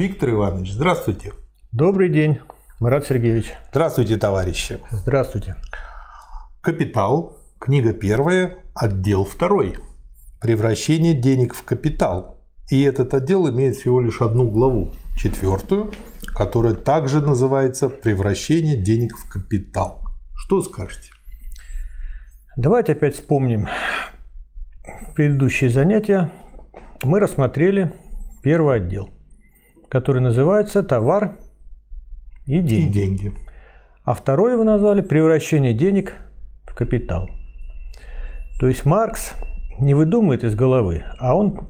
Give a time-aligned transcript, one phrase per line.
[0.00, 1.34] Виктор Иванович, здравствуйте.
[1.72, 2.38] Добрый день,
[2.78, 3.52] Марат Сергеевич.
[3.70, 4.80] Здравствуйте, товарищи.
[4.90, 5.56] Здравствуйте.
[6.62, 9.76] Капитал, книга первая, отдел второй.
[10.40, 12.42] Превращение денег в капитал.
[12.70, 15.92] И этот отдел имеет всего лишь одну главу, четвертую,
[16.34, 20.00] которая также называется «Превращение денег в капитал».
[20.34, 21.10] Что скажете?
[22.56, 23.68] Давайте опять вспомним
[25.14, 26.32] предыдущие занятия.
[27.02, 27.92] Мы рассмотрели
[28.42, 29.10] первый отдел–
[29.90, 31.36] который называется «Товар
[32.46, 32.88] и деньги».
[32.88, 33.32] И деньги.
[34.04, 36.14] А второй вы назвали «Превращение денег
[36.64, 37.28] в капитал».
[38.60, 39.32] То есть Маркс
[39.78, 41.68] не выдумывает из головы, а он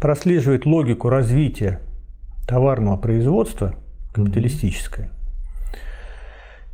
[0.00, 1.80] прослеживает логику развития
[2.46, 3.74] товарного производства
[4.12, 5.10] капиталистическое.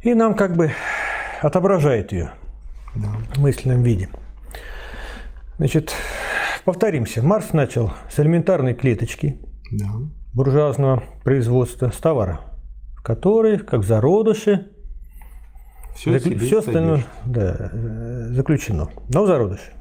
[0.03, 0.73] И нам как бы
[1.43, 2.33] отображает ее
[2.97, 3.09] да.
[3.35, 4.09] в мысленном виде.
[5.59, 5.93] Значит,
[6.65, 7.23] повторимся.
[7.23, 9.39] Маркс начал с элементарной клеточки.
[9.71, 9.87] Да
[10.33, 12.41] буржуазного производства с товара,
[12.97, 14.69] в который, как зародыши,
[15.95, 16.39] все, зак...
[16.39, 19.73] все остальное да, э, заключено, но в зародыше.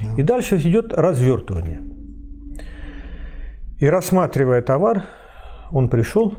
[0.00, 0.14] Да.
[0.16, 1.82] И дальше идет развертывание.
[3.78, 5.04] И рассматривая товар,
[5.70, 6.34] он пришел,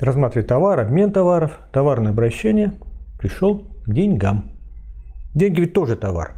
[0.00, 2.72] рассматривая товар, обмен товаров, товарное обращение,
[3.18, 4.50] пришел к деньгам.
[5.34, 6.34] Деньги ведь тоже товар,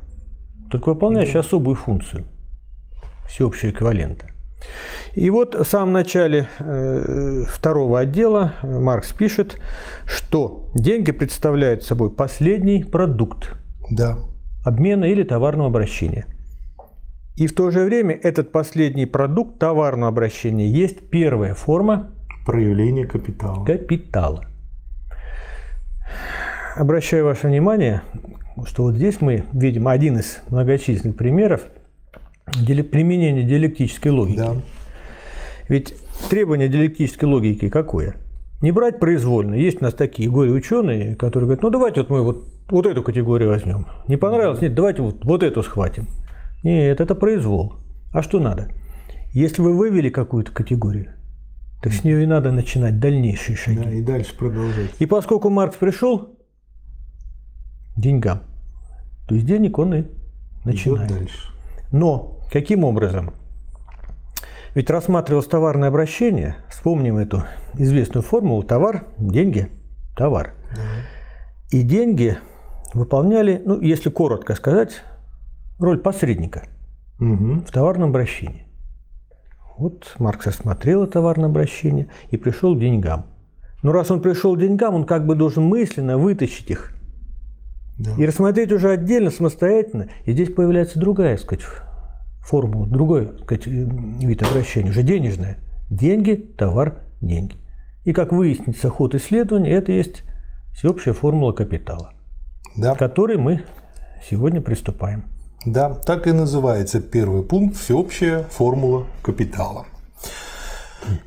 [0.71, 1.41] только выполняющий да.
[1.41, 2.27] особую функцию
[3.27, 4.32] всеобщего эквивалента.
[5.15, 9.59] И вот в самом начале э, второго отдела Маркс пишет,
[10.07, 13.55] что деньги представляют собой последний продукт
[13.91, 14.19] да.
[14.65, 16.27] обмена или товарного обращения.
[17.37, 22.11] И в то же время этот последний продукт товарного обращения есть первая форма
[22.47, 23.65] проявления капитала.
[23.65, 24.47] Капитала.
[26.75, 28.03] Обращаю ваше внимание,
[28.65, 31.61] что вот здесь мы видим один из многочисленных примеров–
[32.53, 34.37] применение диалектической логики.
[34.37, 34.57] Да.
[35.69, 35.95] Ведь
[36.29, 38.17] требование диалектической логики какое?
[38.61, 39.55] Не брать произвольно.
[39.55, 43.51] Есть у нас такие горе-ученые, которые говорят, ну давайте вот мы вот, вот эту категорию
[43.51, 43.87] возьмем.
[44.07, 44.61] Не понравилось?
[44.61, 46.07] Нет, давайте вот, вот эту схватим.
[46.63, 47.75] Нет, это произвол.
[48.13, 48.69] А что надо?
[49.33, 51.13] Если вы вывели какую-то категорию,
[51.83, 53.83] так с нее и надо начинать дальнейшие шаги.
[53.83, 54.91] Да, и дальше продолжать.
[55.01, 56.39] И поскольку Маркс пришел
[57.97, 58.43] деньгам,
[59.27, 60.05] то есть денег он и
[60.65, 61.11] начинает.
[61.11, 61.49] Идет дальше.
[61.91, 63.33] Но каким образом?
[64.75, 69.69] Ведь рассматривалось товарное обращение, вспомним эту известную формулу товар, деньги,
[70.17, 70.55] товар.
[71.71, 72.39] И деньги
[72.95, 75.03] выполняли, ну, если коротко сказать,
[75.79, 76.65] роль посредника
[77.19, 77.61] угу.
[77.67, 78.67] в товарном обращении.
[79.79, 83.27] Вот Маркс рассмотрел товарное обращение и пришел к деньгам.
[83.83, 86.93] Но раз он пришел к деньгам, он как бы должен мысленно вытащить их
[87.99, 88.15] да.
[88.19, 90.09] И рассмотреть уже отдельно, самостоятельно.
[90.25, 91.65] И здесь появляется другая, сказать,
[92.43, 95.59] формула, другой так сказать, вид обращения, уже денежное.
[95.91, 97.57] Деньги, товар, деньги.
[98.05, 100.25] И как выяснится ход исследования, это есть
[100.75, 102.13] всеобщая формула капитала,
[102.77, 102.95] да.
[102.95, 103.63] к которой мы
[104.29, 105.25] сегодня приступаем.
[105.65, 109.87] Да, так и называется первый пункт– всеобщая формула капитала.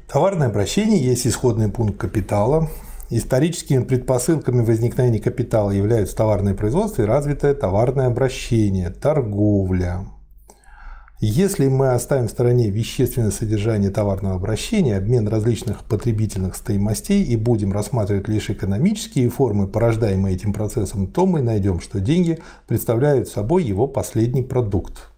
[0.07, 2.69] Товарное обращение есть исходный пункт капитала,
[3.11, 10.07] Историческими предпосылками возникновения капитала являются товарное производство и развитое товарное обращение, торговля.
[11.21, 17.71] Если мы оставим в стороне вещественное содержание товарного обращения, обмен различных потребительных стоимостей и будем
[17.71, 23.87] рассматривать лишь экономические формы, порождаемые этим процессом, то мы найдем, что деньги представляют собой его
[23.87, 25.09] последний продукт.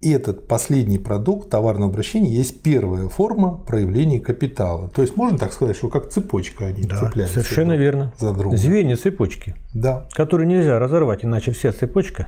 [0.00, 4.90] И этот последний продукт товарного обращения есть первая форма проявления капитала.
[4.90, 7.40] То есть можно так сказать, что как цепочка они да, цепляются.
[7.40, 8.12] Совершенно верно.
[8.18, 8.56] За друга.
[8.56, 9.54] Звенья цепочки.
[9.72, 10.06] Да.
[10.12, 12.26] Которые нельзя разорвать, иначе вся цепочка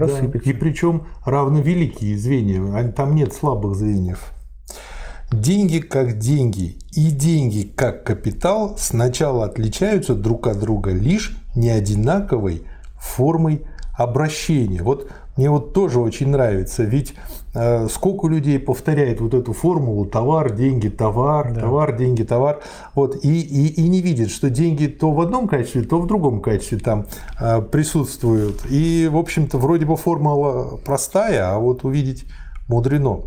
[0.00, 0.44] рассыпется.
[0.44, 0.50] Да.
[0.50, 4.32] И причем равновеликие звенья, там нет слабых звеньев.
[5.32, 12.64] Деньги как деньги и деньги как капитал сначала отличаются друг от друга лишь неодинаковой
[12.98, 13.62] формой
[13.96, 14.82] обращения.
[14.82, 17.14] Вот мне вот тоже очень нравится, ведь
[17.54, 21.60] э, сколько людей повторяет вот эту формулу товар, деньги, товар, да.
[21.60, 22.60] товар, деньги, товар,
[22.94, 26.40] вот, и, и, и не видит, что деньги то в одном качестве, то в другом
[26.40, 27.06] качестве там
[27.40, 28.66] э, присутствуют.
[28.68, 32.24] И, в общем-то, вроде бы формула простая, а вот увидеть
[32.68, 33.22] мудрено.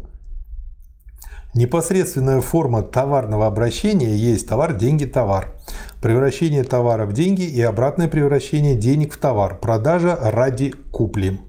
[1.56, 5.54] Непосредственная форма товарного обращения есть товар, деньги, товар.
[6.01, 9.60] Превращение товара в деньги и обратное превращение денег в товар.
[9.60, 11.39] Продажа ради купли.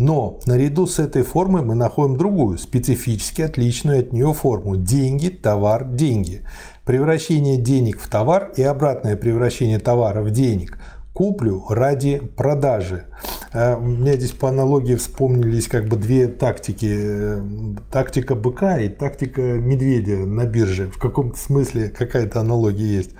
[0.00, 4.76] Но наряду с этой формой мы находим другую, специфически отличную от нее форму.
[4.76, 6.40] Деньги, товар, деньги.
[6.86, 10.78] Превращение денег в товар и обратное превращение товара в денег
[11.12, 13.06] куплю ради продажи.
[13.52, 16.88] Э, у меня здесь по аналогии вспомнились как бы две тактики.
[16.90, 17.42] Э,
[17.90, 20.90] тактика быка и тактика медведя на бирже.
[20.90, 23.10] В каком-то смысле какая-то аналогия есть.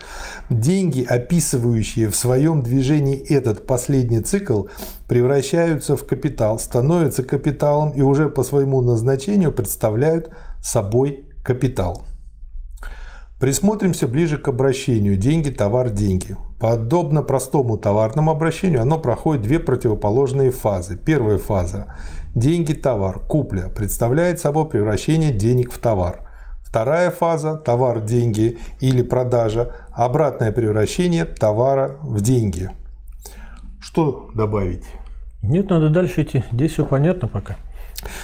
[0.49, 4.65] Деньги, описывающие в своем движении этот последний цикл,
[5.09, 10.31] превращаются в капитал, становятся капиталом и уже по своему назначению представляют
[10.63, 12.05] собой капитал.
[13.41, 16.37] Присмотримся ближе к обращению «деньги, товар, деньги».
[16.61, 20.95] Подобно простому товарному обращению, оно проходит две противоположные фазы.
[20.95, 21.97] Первая фаза–
[22.35, 26.29] деньги, товар, купля, представляет собой превращение денег в товар.
[26.63, 32.69] Вторая фаза– товар, деньги или продажа, обратное превращение товара в деньги.
[33.81, 34.85] Что добавить?
[35.43, 36.45] Нет, надо дальше идти.
[36.53, 37.57] Здесь все понятно пока.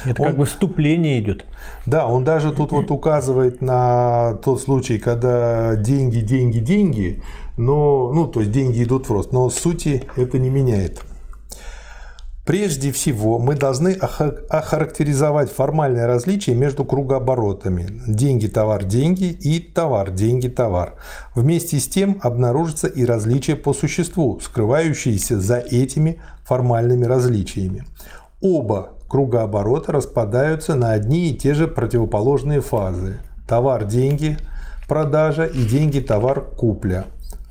[0.04, 1.44] Это он, как бы вступление идет.
[1.84, 7.22] Да, он даже тут вот указывает на тот случай, когда деньги, деньги, деньги,
[7.56, 11.02] но, ну, то есть деньги идут в рост, но сути это не меняет.
[12.46, 20.46] Прежде всего, мы должны охарактеризовать формальное различие между кругооборотами деньги, товар, деньги и товар, деньги,
[20.46, 20.94] товар.
[21.34, 27.84] Вместе с тем обнаружится и различие по существу, скрывающиеся за этими формальными различиями.
[28.40, 33.18] Оба кругооборота распадаются на одни и те же противоположные фазы.
[33.46, 34.36] Товар– деньги,
[34.88, 37.04] продажа и деньги– товар– купля.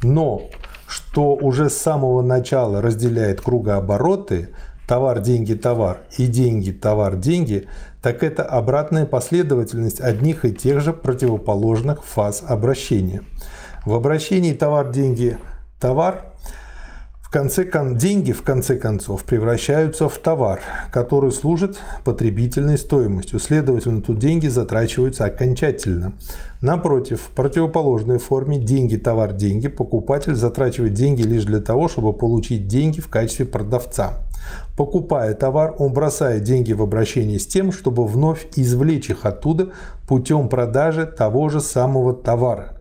[0.04, 0.44] Но
[0.88, 4.50] что уже с самого начала разделяет кругообороты
[4.88, 7.68] товар, деньги, товар и деньги, товар, деньги,
[8.02, 13.24] так это обратная последовательность одних и тех же противоположных фаз обращения.
[13.84, 14.54] В обращении
[15.80, 16.35] товар,
[17.26, 17.98] товар конце кон...
[17.98, 20.62] деньги в конце концов превращаются в товар,
[20.92, 23.40] который служит потребительной стоимостью.
[23.40, 26.14] Следовательно, тут деньги затрачиваются окончательно.
[26.62, 32.68] Напротив, в противоположной форме деньги, товар, деньги, покупатель затрачивает деньги лишь для того, чтобы получить
[32.68, 34.20] деньги в качестве продавца.
[34.78, 39.70] Покупая товар, он бросает деньги в обращение с тем, чтобы вновь извлечь их оттуда
[40.08, 42.75] путем продажи того же самого товара.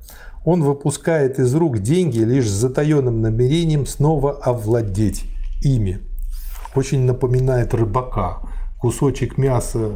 [0.44, 5.24] Он выпускает из рук деньги лишь с затаенным намерением снова овладеть
[5.62, 6.00] ими.
[6.74, 8.40] Очень напоминает рыбака.
[8.78, 9.92] Кусочек мяса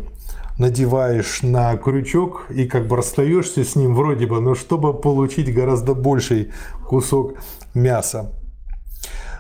[0.57, 5.95] надеваешь на крючок и как бы расстаешься с ним вроде бы, но чтобы получить гораздо
[5.95, 6.51] больший
[6.87, 7.35] кусок
[7.75, 8.33] мяса.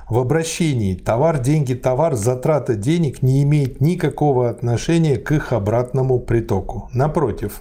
[0.08, 6.88] В обращении товар, деньги, товар, затрата денег не имеет никакого отношения к их обратному притоку.
[6.94, 7.60] Напротив,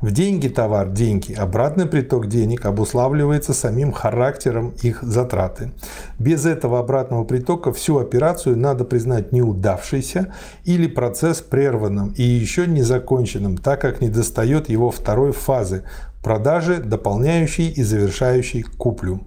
[0.00, 1.32] в деньги товар– деньги.
[1.32, 5.72] Обратный приток денег обуславливается самим характером их затраты.
[6.20, 10.32] Без этого обратного притока всю операцию надо признать неудавшейся
[10.64, 15.82] или процесс прерванным и еще не законченным, так как недостает его второй фазы–
[16.22, 19.20] продажи, дополняющей и завершающей куплю.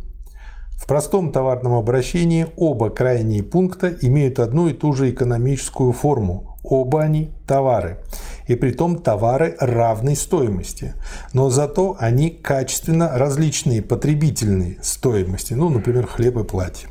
[0.81, 6.57] В простом товарном обращении оба крайние пункта имеют одну и ту же экономическую форму.
[6.63, 7.99] Оба они– товары
[8.47, 10.95] и при том товары равной стоимости.
[11.33, 16.89] Но зато они качественно различные потребительные стоимости, ну, например, хлеб и платье.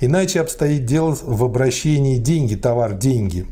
[0.00, 3.46] Иначе обстоит дело в обращении деньги, товар, деньги.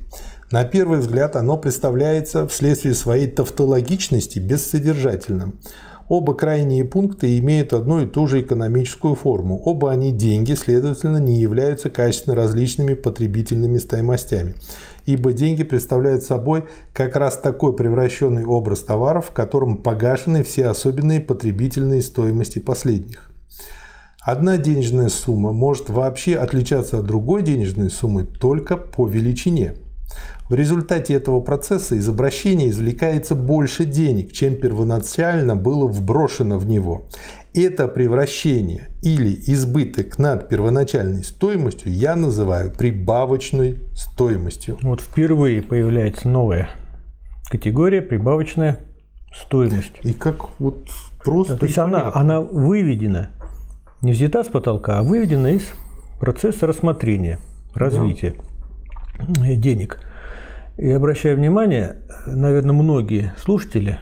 [0.50, 5.60] На первый взгляд оно представляется вследствие своей тавтологичности бессодержательным.
[6.08, 9.60] Оба крайние пункта имеют одну и ту же экономическую форму.
[9.64, 14.54] Оба они деньги, следовательно, не являются качественно различными потребительными стоимостями
[15.06, 21.20] ибо деньги представляют собой как раз такой превращенный образ товаров, в котором погашены все особенные
[21.20, 23.30] потребительные стоимости последних.
[24.20, 29.74] Одна денежная сумма может вообще отличаться от другой денежной суммы только по величине.
[30.48, 37.06] В результате этого процесса из обращения извлекается больше денег, чем первоначально было вброшено в него.
[37.54, 44.76] Это превращение или избыток над первоначальной стоимостью я называю прибавочной стоимостью.
[44.82, 46.68] Вот впервые появляется новая
[47.48, 48.80] категория прибавочная
[49.34, 49.92] стоимость.
[50.02, 50.88] И как вот
[51.22, 51.56] просто...
[51.56, 53.30] То есть она, она выведена,
[54.02, 55.62] не взята с потолка, а выведена из
[56.20, 57.38] процесса рассмотрения,
[57.74, 58.34] развития
[59.18, 59.54] да.
[59.54, 60.00] денег.
[60.76, 63.98] И обращаю внимание, наверное, многие слушатели,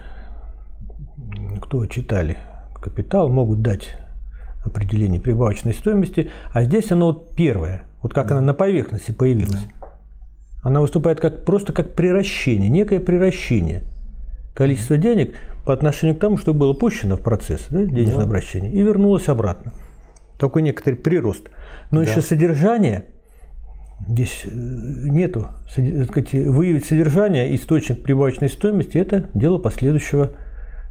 [1.60, 2.38] кто читали
[2.80, 3.96] капитал, могут дать
[4.64, 9.66] определение прибавочной стоимости, а здесь оно вот первое, вот как она на поверхности появилась.
[10.62, 13.82] Она выступает как, просто как приращение, некое приращение
[14.54, 18.26] количества денег по отношению к тому, что было пущено в процесс да, денежного да.
[18.26, 19.72] обращения, и вернулось обратно.
[20.38, 21.50] Такой некоторый прирост.
[21.90, 22.10] Но да.
[22.10, 23.06] еще содержание
[24.08, 25.48] здесь э, нету.
[25.70, 30.32] Сказать, выявить содержание, источник прибавочной стоимости– это дело последующего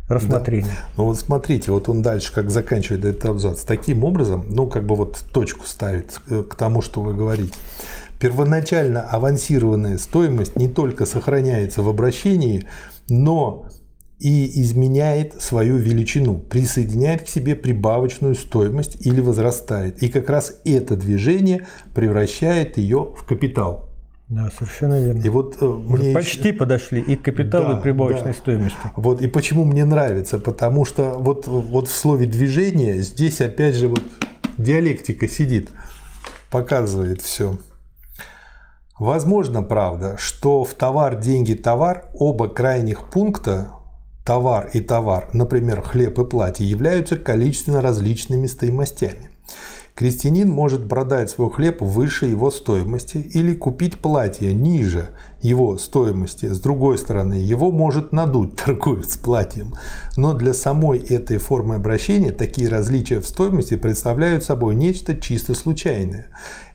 [0.07, 0.67] рассмотрения.
[0.67, 0.89] Да.
[0.97, 3.63] Ну вот смотрите, вот он дальше как заканчивает этот абзац.
[3.63, 7.53] Таким образом, ну как бы вот точку ставит э, к тому, что вы говорите.
[8.19, 12.67] Первоначально авансированная стоимость не только сохраняется в обращении,
[13.09, 13.65] но
[14.21, 20.03] и изменяет свою величину, присоединяет к себе прибавочную стоимость или возрастает.
[20.03, 23.89] И как раз это движение превращает ее в капитал.
[24.29, 25.21] Да, совершенно верно.
[25.21, 26.53] И вот э, мне почти еще...
[26.53, 28.37] подошли и к капиталу, да, и прибавочной да.
[28.37, 28.77] стоимости.
[28.95, 33.87] Вот и почему мне нравится, потому что вот вот в слове движение здесь опять же
[33.87, 34.03] вот
[34.57, 35.69] диалектика сидит,
[36.51, 37.57] показывает все.
[38.99, 43.71] Возможно, правда, что в товар, деньги, товар оба крайних пункта
[44.25, 49.31] товар и товар, например, хлеб и платье, являются количественно различными стоимостями.
[49.93, 55.09] Крестьянин может продать свой хлеб выше его стоимости или купить платье ниже
[55.41, 56.45] его стоимости.
[56.47, 59.75] С другой стороны, его может надуть торговец платьем.
[60.15, 66.27] Но для самой этой формы обращения такие различия в стоимости представляют собой нечто чисто случайное.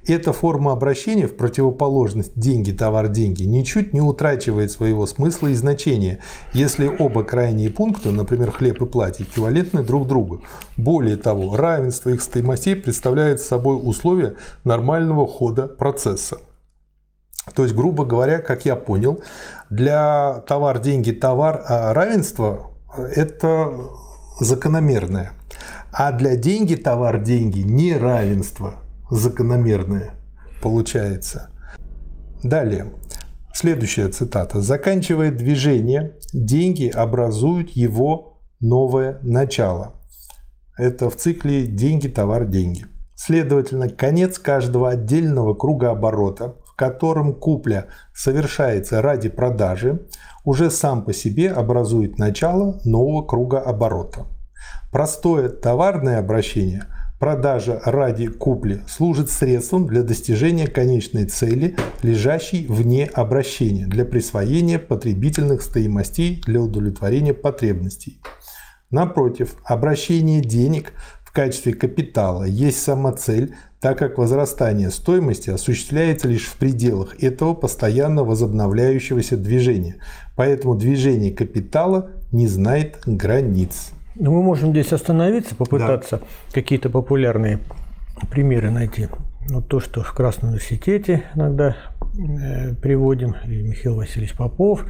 [0.06, 6.20] Эта форма обращения в противоположность деньги, товар, деньги ничуть не утрачивает своего смысла и значения,
[6.52, 10.42] если оба крайние пункта, например, хлеб и платье, эквивалентны друг другу.
[10.76, 16.38] Более того, равенство их стоимостей представляет собой условие нормального хода процесса.
[17.54, 19.22] То есть, грубо говоря, как я понял,
[19.70, 23.72] для товар, деньги, товар а равенство– это
[24.38, 25.32] закономерное.
[25.90, 28.75] А для деньги, товар, деньги– неравенство–
[29.10, 30.16] закономерное
[30.60, 31.50] получается.
[32.42, 32.92] Далее.
[33.54, 34.60] Следующая цитата.
[34.60, 39.94] Заканчивая движение, деньги образуют его новое начало.
[40.76, 42.86] Это в цикле «деньги, товар, деньги».
[43.14, 50.06] Следовательно, конец каждого отдельного круга оборота, в котором купля совершается ради продажи,
[50.44, 54.26] уже сам по себе образует начало нового круга оборота.
[54.90, 56.84] Простое товарное обращение–
[57.18, 65.62] Продажа ради купли служит средством для достижения конечной цели, лежащей вне обращения, для присвоения потребительных
[65.62, 68.20] стоимостей для удовлетворения потребностей.
[68.90, 70.92] Напротив, обращение денег
[71.25, 77.54] в качестве капитала есть сама цель, так как возрастание стоимости осуществляется лишь в пределах этого
[77.54, 79.96] постоянно возобновляющегося движения.
[80.35, 83.92] Поэтому движение капитала не знает границ.
[84.18, 86.26] Ну, мы можем здесь остановиться, попытаться да.
[86.52, 87.58] какие-то популярные
[88.30, 89.08] примеры найти.
[89.49, 91.76] Вот то, что в Красном университете иногда
[92.18, 94.87] э, приводим, и Михаил Васильевич Попов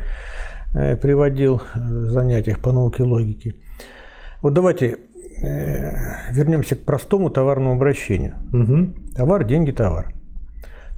[0.74, 3.56] э, приводил в занятиях по науке логики.
[4.42, 4.98] Вот давайте
[5.42, 8.36] э, вернемся к простому товарному обращению.
[8.52, 9.14] Угу.
[9.16, 10.14] Товар, деньги, товар.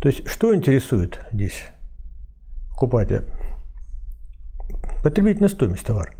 [0.00, 1.64] То есть, что интересует здесь
[2.70, 3.24] покупателя?
[5.02, 6.12] Потребительная стоимость товара.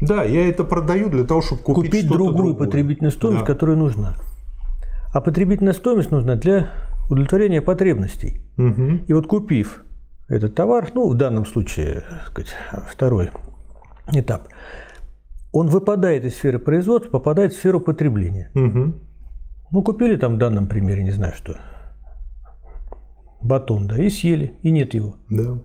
[0.00, 2.54] Да, я это продаю для того, чтобы купить, купить другую другое.
[2.54, 3.46] потребительную стоимость, да.
[3.46, 4.16] которая нужна.
[5.12, 6.70] А потребительная стоимость нужна для
[7.08, 8.42] удовлетворения потребностей.
[8.58, 9.04] Угу.
[9.06, 9.84] И вот купив
[10.28, 12.54] этот товар, ну, в данном случае, так сказать,
[12.90, 13.30] второй
[14.12, 14.48] этап,
[15.52, 18.50] он выпадает из сферы производства, попадает в сферу потребления.
[18.54, 18.94] Угу.
[19.70, 21.56] Ну, купили там в данном примере, не знаю что,
[23.40, 25.16] батон, да, и съели, и нет его.
[25.30, 25.58] Да.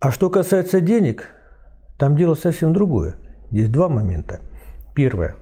[0.00, 1.28] А что касается денег,
[2.02, 3.14] там дело совсем другое.
[3.52, 4.40] Здесь два момента.
[4.92, 5.36] Первое.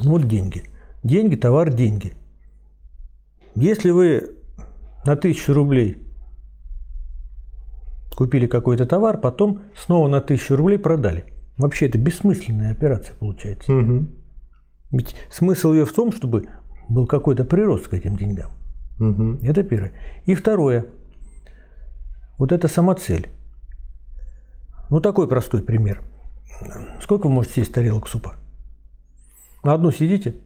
[0.00, 0.64] Вот деньги.
[1.02, 2.12] Деньги, товар, деньги.
[3.54, 4.36] Если вы
[5.06, 6.06] на тысячу рублей
[8.14, 11.24] купили какой-то товар, потом снова на тысячу рублей продали.
[11.56, 13.72] Вообще это бессмысленная операция получается.
[13.72, 14.06] Угу.
[14.90, 16.48] Ведь смысл ее в том, чтобы
[16.90, 18.50] был какой-то прирост к этим деньгам.
[19.00, 19.38] Угу.
[19.42, 19.92] Это первое.
[20.26, 20.84] И второе.
[22.36, 23.30] Вот это сама цель.
[24.90, 26.02] Ну, такой простой пример.
[27.02, 28.34] Сколько вы можете съесть тарелок супа?
[29.62, 30.36] На одну сидите?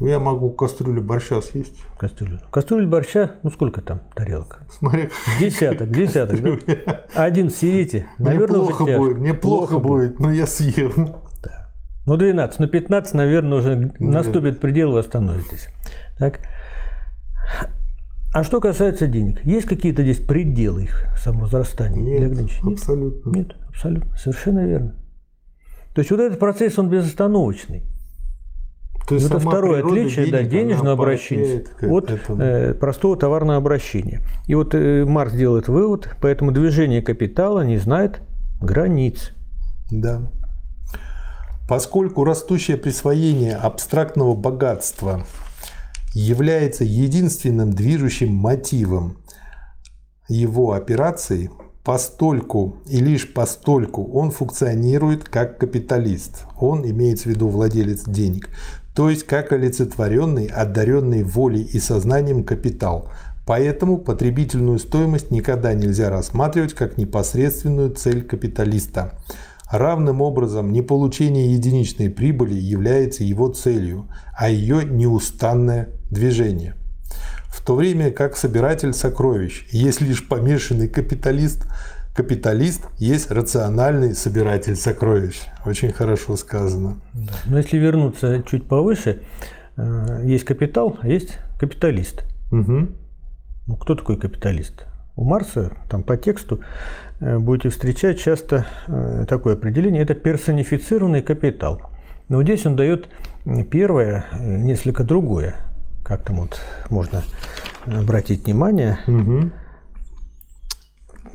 [0.00, 1.80] Я могу кастрюлю борща съесть.
[1.96, 2.40] Кастрюлю.
[2.50, 4.62] Кастрюлю борща, ну сколько там тарелок?
[4.70, 5.10] Смотри.
[5.38, 7.04] Десяток, десяток, да?
[7.14, 11.14] Один съедите, наверное, мне плохо будет, мне плохо, будет, но я съем.
[11.44, 11.70] Да.
[12.06, 15.68] Ну, 12, ну 15, наверное, уже наступит предел, вы остановитесь.
[16.18, 16.40] Так.
[18.32, 22.18] А что касается денег, есть какие-то здесь пределы их самовозрастания?
[22.18, 23.30] Нет, абсолютно.
[23.30, 24.94] Нет, абсолютно, совершенно верно.
[25.94, 27.82] То есть вот этот процесс, он безостановочный.
[29.06, 34.22] То есть это второе отличие денег, да, денежного обращения от э, простого товарного обращения.
[34.46, 38.22] И вот э, Марс делает вывод, поэтому движение капитала не знает
[38.62, 39.32] границ.
[39.90, 40.22] Да.
[41.68, 45.26] Поскольку растущее присвоение абстрактного богатства
[46.14, 49.18] является единственным движущим мотивом
[50.28, 51.50] его операций,
[51.84, 56.46] постольку и лишь постольку он функционирует как капиталист.
[56.58, 58.48] Он имеется в виду владелец денег.
[58.94, 63.10] То есть как олицетворенный, одаренный волей и сознанием капитал.
[63.46, 69.12] Поэтому потребительную стоимость никогда нельзя рассматривать как непосредственную цель капиталиста.
[69.70, 76.74] Равным образом не получение единичной прибыли является его целью, а ее неустанное движение.
[77.54, 81.66] В то время как собиратель сокровищ есть лишь помешанный капиталист,
[82.12, 85.40] капиталист есть рациональный собиратель сокровищ.
[85.64, 87.00] Очень хорошо сказано.
[87.46, 89.22] Но если вернуться чуть повыше,
[89.76, 92.24] э, есть капитал, а есть капиталист.
[92.50, 92.88] Угу.
[93.68, 94.86] Ну, кто такой капиталист?
[95.14, 96.60] У Марса, там по тексту,
[97.20, 101.80] э, будете встречать часто э, такое определение, это персонифицированный капитал.
[102.28, 103.08] Но здесь он дает
[103.70, 105.54] первое, несколько другое
[106.04, 107.24] как там вот можно
[107.86, 109.50] обратить внимание, угу.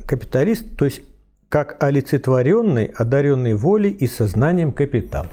[0.06, 1.02] капиталист, то есть
[1.48, 5.26] как олицетворенный, одаренный волей и сознанием капитал.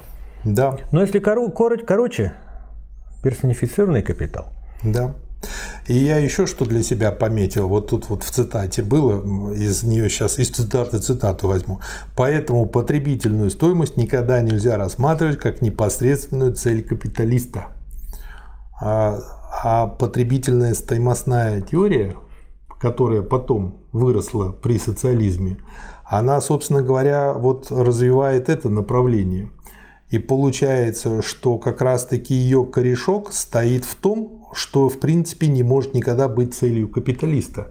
[0.44, 0.76] Да.
[0.90, 2.32] Но если коро- короче, короче,
[3.22, 4.52] персонифицированный капитал.
[4.82, 5.14] Да.
[5.86, 10.10] И я еще что для себя пометил, вот тут вот в цитате было, из нее
[10.10, 11.80] сейчас из цитаты цитату возьму.
[12.16, 17.68] Поэтому потребительную стоимость никогда нельзя рассматривать как непосредственную цель капиталиста.
[18.80, 19.18] А,
[19.62, 22.16] а потребительная стоимостная теория,
[22.80, 25.58] которая потом выросла при социализме,
[26.04, 29.50] она, собственно говоря, вот развивает это направление.
[30.10, 35.92] И получается, что как раз-таки ее корешок стоит в том, что в принципе не может
[35.92, 37.68] никогда быть целью капиталиста.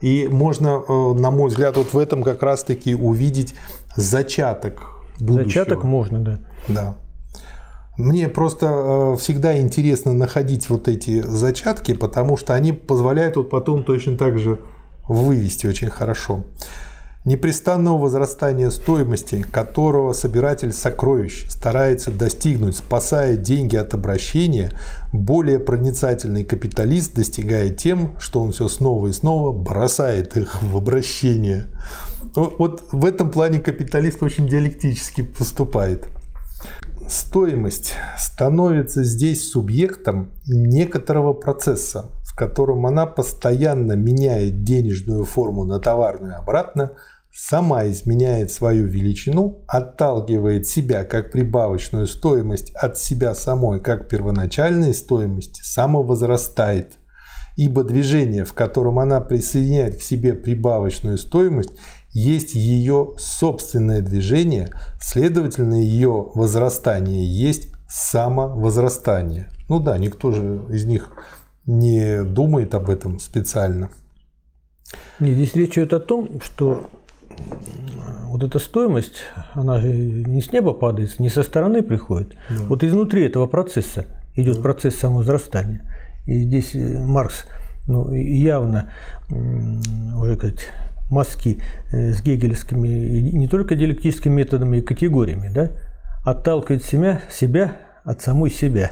[0.00, 3.54] И можно, э, на мой взгляд, вот в этом как раз-таки увидеть
[3.96, 5.64] зачаток будущего.
[5.64, 6.40] Зачаток можно, да.
[6.68, 6.96] Да.
[8.00, 13.84] Мне просто э, всегда интересно находить вот эти зачатки, потому что они позволяют вот потом
[13.84, 14.58] точно так же
[15.06, 16.44] вывести очень хорошо.
[17.26, 24.72] Непрестанного возрастания стоимости, которого собиратель сокровищ старается достигнуть, спасая деньги от обращения,
[25.12, 31.66] более проницательный капиталист достигает тем, что он все снова и снова бросает их в обращение.
[32.34, 36.08] Вот в этом плане капиталист очень диалектически поступает
[37.10, 46.38] стоимость становится здесь субъектом некоторого процесса, в котором она постоянно меняет денежную форму на товарную
[46.38, 46.92] обратно,
[47.32, 55.60] сама изменяет свою величину, отталкивает себя как прибавочную стоимость от себя самой как первоначальной стоимости,
[55.62, 56.92] самовозрастает.
[57.56, 61.72] Ибо движение, в котором она присоединяет к себе прибавочную стоимость,
[62.12, 64.70] есть ее собственное движение,
[65.00, 69.48] следовательно, ее возрастание есть самовозрастание.
[69.68, 71.10] Ну да, никто же из них
[71.66, 73.90] не думает об этом специально.
[75.20, 76.90] Нет, здесь речь идет о том, что
[78.24, 79.22] вот эта стоимость,
[79.54, 82.34] она же не с неба падает, не со стороны приходит.
[82.48, 82.64] Да.
[82.64, 84.62] Вот изнутри этого процесса идет да.
[84.62, 85.82] процесс самовозрастания.
[86.26, 87.44] И здесь э, Маркс
[87.86, 88.92] ну, явно
[89.28, 90.54] уже как
[91.10, 91.58] мазки
[91.90, 95.72] э, с гегелевскими не только диалектическими методами и категориями, да,
[96.24, 98.90] отталкивает себя, себя от самой себя.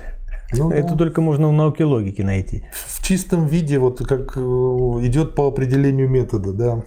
[0.52, 2.64] Ну, Это только можно в науке логики найти.
[2.72, 6.82] В чистом виде, вот как э, идет по определению метода, да.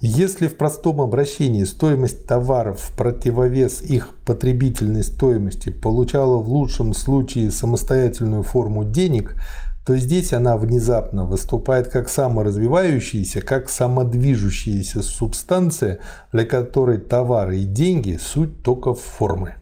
[0.00, 7.50] Если в простом обращении стоимость товаров в противовес их потребительной стоимости получала в лучшем случае
[7.50, 9.34] самостоятельную форму денег,
[9.84, 16.00] то здесь она внезапно выступает как саморазвивающаяся, как самодвижущаяся субстанция,
[16.32, 19.56] для которой товары и деньги– суть только формы.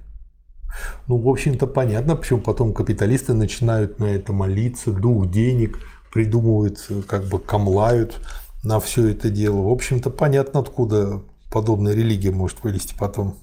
[1.07, 5.79] Ну, в общем-то, понятно, почему потом капиталисты начинают на это молиться, дух денег,
[6.13, 8.21] придумывают, как бы камлают
[8.63, 9.63] на все это дело.
[9.63, 13.39] В общем-то, понятно, откуда подобная религия может вылезти потом.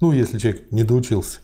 [0.00, 1.40] Ну, если человек не доучился.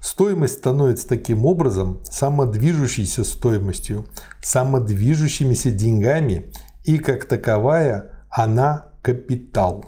[0.00, 4.06] Стоимость становится таким образом самодвижущейся стоимостью,
[4.42, 6.52] самодвижущимися деньгами,
[6.84, 9.84] и как таковая она капитал.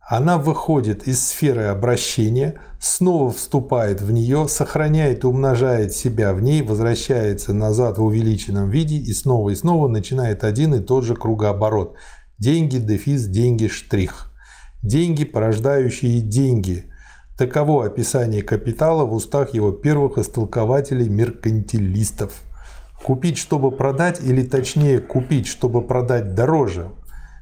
[0.00, 6.62] Она выходит из сферы обращения, снова вступает в нее, сохраняет и умножает себя в ней,
[6.62, 11.94] возвращается назад в увеличенном виде и снова и снова начинает один и тот же кругооборот.
[12.38, 14.32] Деньги, дефис, деньги, штрих.
[14.82, 16.86] Деньги, порождающие деньги–
[17.40, 22.34] Таково описание капитала в устах его первых истолкователей меркантилистов.
[23.02, 26.90] Купить, чтобы продать, или точнее купить, чтобы продать дороже,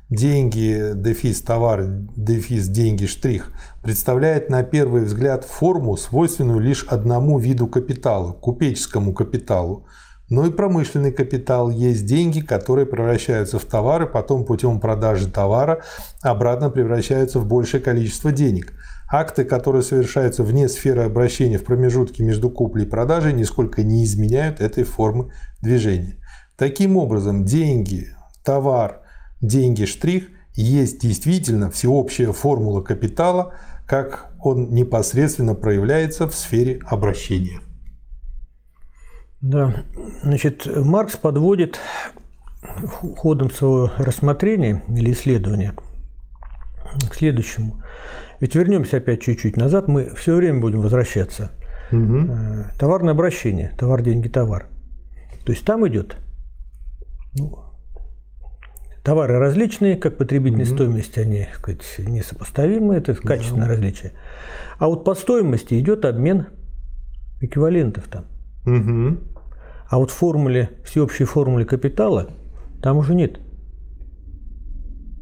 [0.08, 1.82] деньги, дефис товар,
[2.14, 3.50] дефис деньги штрих,
[3.82, 9.84] представляет на первый взгляд форму, свойственную лишь одному виду капитала– купеческому капиталу.
[10.30, 11.70] но и промышленный капитал.
[11.70, 15.82] Есть деньги, которые превращаются в товары, потом путем продажи товара
[16.20, 18.74] обратно превращаются в большее количество денег.
[19.10, 24.60] Акты, которые совершаются вне сферы обращения в промежутке между куплей и продажей, нисколько не изменяют
[24.60, 26.16] этой формы движения.
[26.56, 28.08] Таким образом, деньги,
[28.44, 29.00] товар,
[29.40, 33.54] деньги, штрих есть действительно всеобщая формула капитала,
[33.86, 37.60] как он непосредственно проявляется в сфере обращения.
[39.40, 39.84] Да,
[40.22, 41.78] значит, Маркс подводит
[43.16, 45.74] ходом своего рассмотрения или исследования
[47.08, 47.82] к следующему.
[48.40, 51.50] Ведь вернемся опять чуть-чуть назад, мы все время будем возвращаться.
[51.90, 52.28] Угу.
[52.78, 54.66] Товарное обращение, товар, деньги, товар.
[55.44, 56.16] То есть там идет
[57.34, 57.58] ну,
[59.02, 60.74] товары различные, как потребительной угу.
[60.74, 63.72] стоимости, они сказать, несопоставимы, это качественное да.
[63.72, 64.12] различие.
[64.78, 66.46] А вот по стоимости идет обмен
[67.40, 68.26] эквивалентов там.
[68.66, 69.18] Угу.
[69.88, 72.30] А вот в формуле, всеобщей формуле капитала
[72.82, 73.40] там уже нет.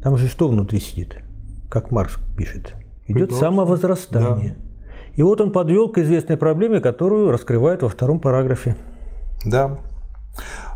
[0.01, 1.17] Там уже что внутри сидит,
[1.69, 2.75] как Маркс пишет.
[3.07, 3.47] Идет Прекрасно.
[3.47, 4.55] самовозрастание.
[4.57, 4.67] Да.
[5.15, 8.75] И вот он подвел к известной проблеме, которую раскрывает во втором параграфе.
[9.45, 9.79] Да.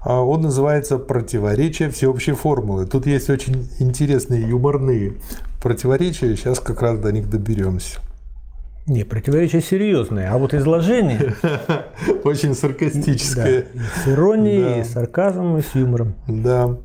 [0.04, 2.88] А он называется «Противоречие всеобщей формулы».
[2.88, 5.14] Тут есть очень интересные юморные
[5.62, 8.00] противоречия, сейчас как раз до них доберемся.
[8.88, 11.36] Не, противоречие серьезное, а вот изложение...
[12.24, 13.68] Очень саркастическое.
[14.04, 16.16] С иронией, сарказмом и с юмором.
[16.28, 16.78] Да.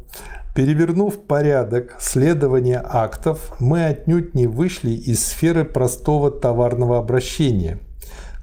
[0.57, 7.79] Перевернув порядок следования актов, мы отнюдь не вышли из сферы простого товарного обращения.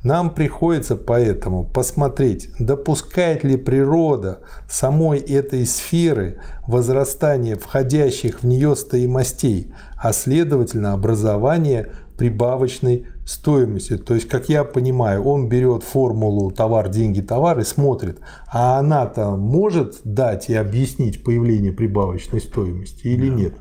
[0.04, 9.73] Нам приходится поэтому посмотреть, допускает ли природа самой этой сферы возрастание входящих в нее стоимостей,
[9.97, 13.97] а следовательно образование прибавочной стоимости.
[13.97, 19.31] То есть, как я понимаю, он берет формулу товар, деньги, товар и смотрит, а она-то
[19.31, 23.36] может дать и объяснить появление прибавочной стоимости или да.
[23.36, 23.53] нет.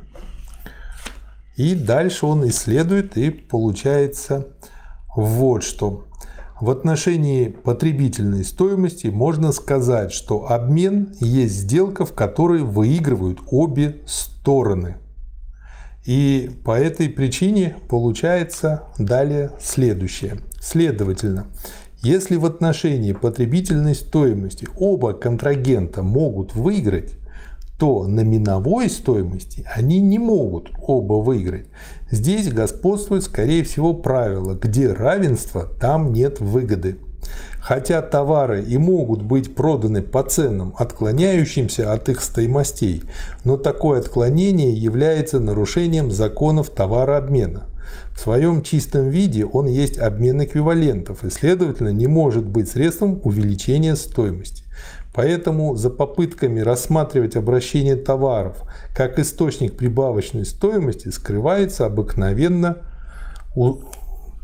[1.57, 4.47] И дальше он исследует и получается
[5.17, 6.07] вот что.
[6.61, 14.99] В отношении потребительной стоимости можно сказать, что обмен есть сделка, в которой выигрывают обе стороны.
[16.05, 20.39] И по этой причине получается далее следующее.
[20.61, 21.47] Следовательно,
[22.03, 27.15] если в отношении потребительной стоимости оба контрагента могут выиграть,
[27.79, 31.67] то на миновой стоимости они не могут оба выиграть.
[32.11, 36.99] Здесь господствует, скорее всего, правило, где равенство, там нет выгоды.
[37.63, 43.05] Хотя товары и могут быть проданы по ценам, отклоняющимся от их стоимостей,
[43.45, 47.69] но такое отклонение является нарушением законов товарообмена.
[48.17, 53.95] В своем чистом виде он есть обмен эквивалентов и, следовательно, не может быть средством увеличения
[53.95, 54.65] стоимости.
[55.15, 58.57] Поэтому за попытками рассматривать обращение товаров
[58.93, 62.79] как источник прибавочной стоимости скрывается обыкновенно,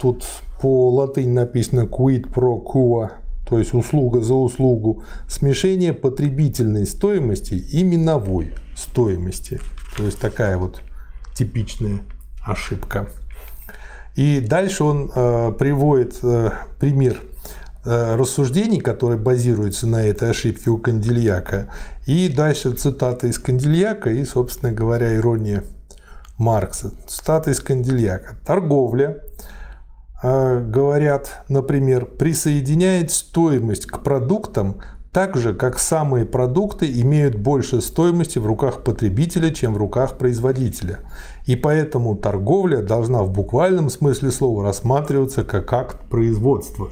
[0.00, 0.24] тут
[0.60, 3.10] по латыни написано quid pro quo,
[3.48, 9.60] то есть услуга за услугу, смешение потребительной стоимости и миновой стоимости.
[9.96, 10.82] То есть такая вот
[11.34, 12.00] типичная
[12.44, 13.08] ошибка.
[14.16, 17.22] И дальше он э, приводит э, пример
[17.84, 21.70] э, рассуждений, которые базируются на этой ошибке у Кандильяка.
[22.04, 25.62] И дальше цитата из Кандильяка и, собственно говоря, ирония
[26.36, 26.92] Маркса.
[27.06, 28.36] Цитата из Кандильяка.
[28.44, 29.22] Торговля
[30.22, 34.76] говорят, например, присоединяет стоимость к продуктам
[35.12, 41.00] так же, как самые продукты имеют больше стоимости в руках потребителя, чем в руках производителя.
[41.46, 46.90] И поэтому торговля должна в буквальном смысле слова рассматриваться как акт производства.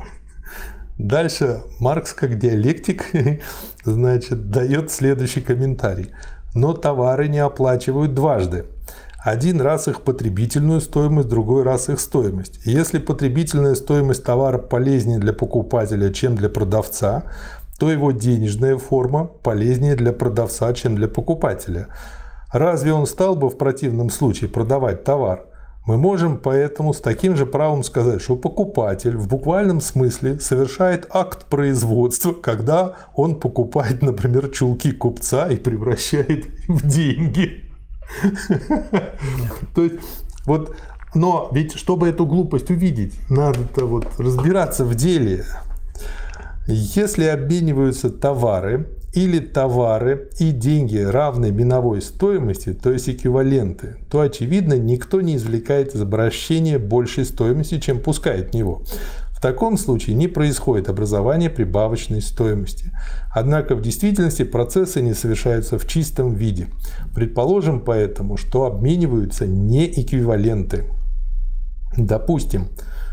[0.98, 3.04] Дальше Маркс, как диалектик,
[3.84, 6.10] значит, дает следующий комментарий.
[6.54, 8.64] Но товары не оплачивают дважды.
[9.26, 12.60] Один раз их потребительную стоимость, другой раз их стоимость.
[12.64, 17.24] если потребительная стоимость товара полезнее для покупателя, чем для продавца,
[17.76, 21.88] то его денежная форма полезнее для продавца, чем для покупателя.
[22.52, 25.46] Разве он стал бы в противном случае продавать товар?
[25.86, 31.46] Мы можем поэтому с таким же правом сказать, что покупатель в буквальном смысле совершает акт
[31.46, 37.65] производства, когда он покупает, например, чулки купца и превращает их в деньги.
[39.75, 39.97] То есть,
[40.45, 40.77] вот,
[41.14, 45.45] но ведь, чтобы эту глупость увидеть, надо-то вот разбираться в деле.
[46.66, 54.75] Если обмениваются товары или товары и деньги равны миновой стоимости, то есть эквиваленты, то, очевидно,
[54.75, 58.83] никто не извлекает из обращения большей стоимости, чем пускает в него.
[59.31, 62.90] В таком случае не происходит образование прибавочной стоимости.
[63.37, 66.68] Однако в действительности процессы не совершаются в чистом виде.
[67.14, 70.85] Предположим поэтому, что обмениваются не эквиваленты.
[71.99, 72.68] Допустим,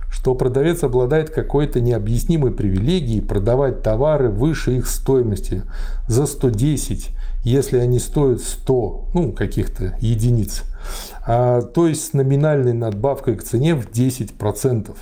[0.10, 5.64] что продавец обладает какой-то необъяснимой привилегией продавать товары выше их стоимости
[6.08, 7.10] за 110,
[7.44, 10.64] если они стоят 100, ну, каких-то единиц,
[11.28, 14.96] а, то есть с номинальной надбавкой к цене в 10%.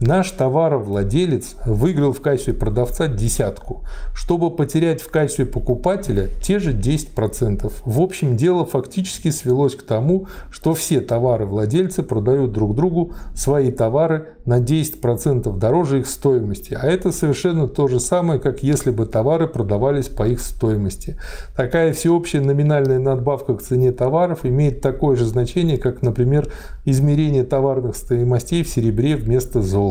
[0.00, 3.84] Наш товаровладелец выиграл в качестве продавца десятку,
[4.14, 7.70] чтобы потерять в качестве покупателя те же 10%.
[7.84, 14.28] В общем, дело фактически свелось к тому, что все товаровладельцы продают друг другу свои товары
[14.46, 16.78] на 10% дороже их стоимости.
[16.80, 21.18] А это совершенно то же самое, как если бы товары продавались по их стоимости.
[21.54, 26.50] Такая всеобщая номинальная надбавка к цене товаров имеет такое же значение, как, например,
[26.86, 29.89] измерение товарных стоимостей в серебре вместо золота.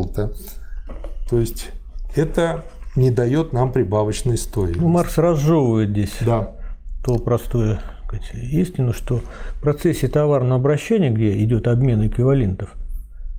[1.28, 1.70] То есть
[2.16, 2.64] это
[2.96, 4.80] не дает нам прибавочной стоимости.
[4.80, 6.52] Ну, Маркс разжевывает здесь да.
[7.04, 7.80] то простое
[8.34, 12.74] истину, что в процессе товарного обращения, где идет обмен эквивалентов,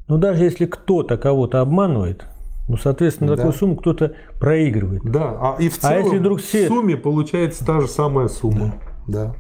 [0.07, 2.25] но ну, даже если кто-то кого-то обманывает,
[2.67, 3.35] ну, соответственно, да.
[3.37, 5.03] такую сумму кто-то проигрывает.
[5.03, 6.65] Да, а и в целом а если вдруг все...
[6.65, 8.75] в сумме получается та же самая сумма.
[9.07, 9.25] Да.
[9.25, 9.35] да.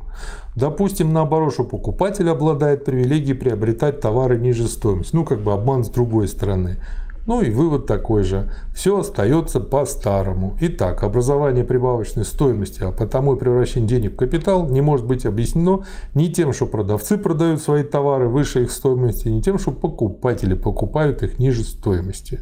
[0.55, 5.15] Допустим, наоборот, что покупатель обладает привилегией приобретать товары ниже стоимости.
[5.15, 6.77] Ну, как бы обман с другой стороны.
[7.27, 8.51] Ну и вывод такой же.
[8.73, 10.57] Все остается по-старому.
[10.59, 15.85] Итак, образование прибавочной стоимости, а потому и превращение денег в капитал не может быть объяснено
[16.15, 21.21] ни тем, что продавцы продают свои товары выше их стоимости, ни тем, что покупатели покупают
[21.21, 22.39] их ниже стоимости.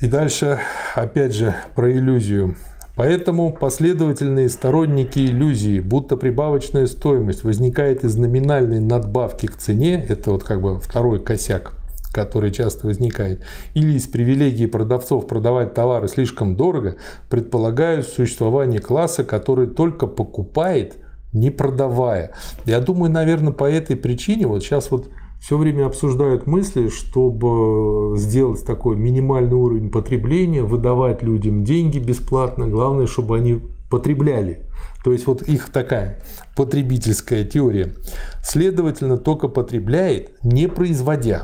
[0.00, 0.60] И дальше,
[0.94, 2.56] опять же, про иллюзию.
[2.96, 10.44] Поэтому последовательные сторонники иллюзии, будто прибавочная стоимость возникает из номинальной надбавки к цене, это вот
[10.44, 11.72] как бы второй косяк,
[12.14, 13.42] который часто возникает,
[13.74, 16.96] или из привилегии продавцов продавать товары слишком дорого,
[17.28, 20.96] предполагают существование класса, который только покупает,
[21.32, 22.30] не продавая.
[22.64, 28.64] Я думаю, наверное, по этой причине, вот сейчас вот все время обсуждают мысли, чтобы сделать
[28.64, 34.66] такой минимальный уровень потребления, выдавать людям деньги бесплатно, главное, чтобы они потребляли.
[35.04, 36.22] То есть вот их такая
[36.56, 37.94] потребительская теория.
[38.42, 41.42] Следовательно, только потребляет, не производя.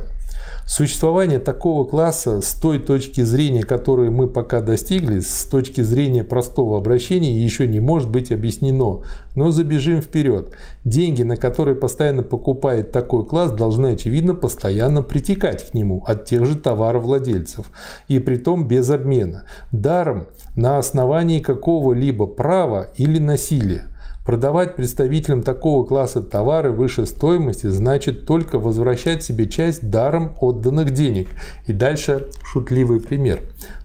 [0.70, 6.78] Существование такого класса с той точки зрения, которую мы пока достигли, с точки зрения простого
[6.78, 9.00] обращения, еще не может быть объяснено.
[9.35, 10.52] Но забежим вперед.
[10.85, 16.46] Деньги, на которые постоянно покупает такой класс, должны, очевидно, постоянно притекать к нему от тех
[16.46, 17.66] же товаровладельцев.
[18.06, 19.42] И при том без обмена.
[19.72, 23.89] Даром на основании какого-либо права или насилия.
[24.31, 31.27] Продавать представителям такого класса товары выше стоимости значит только возвращать себе часть даром отданных денег.
[31.66, 33.40] И дальше шутливый пример.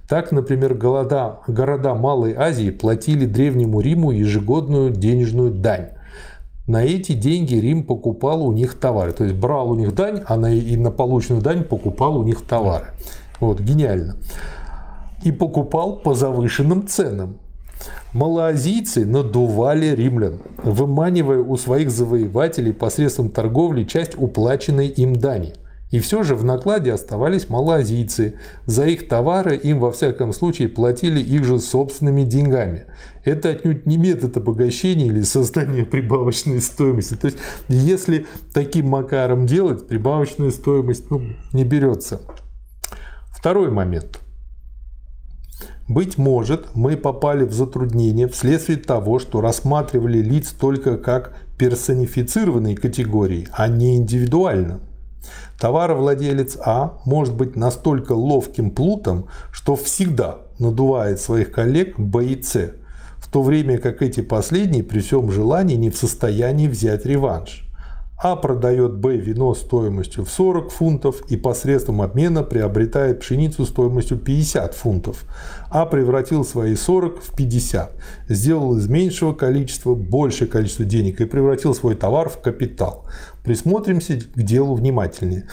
[0.08, 5.88] Так, например, города, города Малой Азии платили Древнему Риму ежегодную денежную дань.
[6.68, 9.14] На эти деньги Рим покупал у них товары.
[9.14, 12.44] То есть брал у них дань, а на, и на полученную дань покупал у них
[12.44, 12.90] товары.
[13.40, 14.16] Вот, гениально.
[15.24, 17.40] И покупал по завышенным ценам.
[18.14, 25.54] Малоазийцы надували римлян, выманивая у своих завоевателей посредством торговли часть уплаченной им дани.
[25.92, 28.36] И все же в накладе оставались малоазийцы.
[28.66, 32.86] За их товары им во всяком случае платили их же собственными деньгами.
[33.24, 37.16] Это отнюдь не метод обогащения или создания прибавочной стоимости.
[37.16, 37.38] То есть,
[37.70, 41.22] если таким макаром делать, прибавочная стоимость ну,
[41.54, 42.22] не берется.
[43.32, 44.20] Второй момент–
[45.88, 53.48] быть может, мы попали в затруднение вследствие того, что рассматривали лиц только как персонифицированные категории,
[53.52, 54.80] а не индивидуально.
[55.60, 62.74] Товаровладелец А может быть настолько ловким плутом, что всегда надувает своих коллег Б и С,
[63.18, 67.65] в то время как эти последние при всем желании не в состоянии взять реванш.
[68.28, 74.74] А продает Б вино стоимостью в 40 фунтов и посредством обмена приобретает пшеницу стоимостью 50
[74.74, 75.26] фунтов.
[75.70, 77.92] А превратил свои 40 в 50.
[78.28, 83.06] Сделал из меньшего количества большее количество денег и превратил свой товар в капитал.
[83.44, 85.48] Присмотримся к делу внимательнее.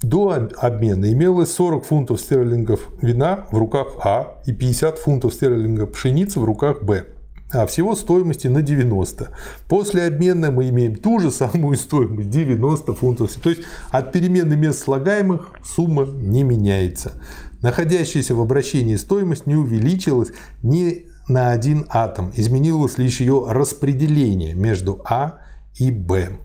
[0.00, 6.38] До обмена имелось 40 фунтов стерлингов вина в руках А и 50 фунтов стерлингов пшеницы
[6.38, 7.04] в руках Б
[7.52, 9.30] а всего стоимости на 90.
[9.68, 13.32] После обмена мы имеем ту же самую стоимость 90 фунтов.
[13.34, 17.12] То есть от перемены мест слагаемых сумма не меняется.
[17.60, 22.32] Находящаяся в обращении стоимость не увеличилась ни на один атом.
[22.34, 25.38] Изменилось лишь ее распределение между А
[25.76, 26.38] и Б.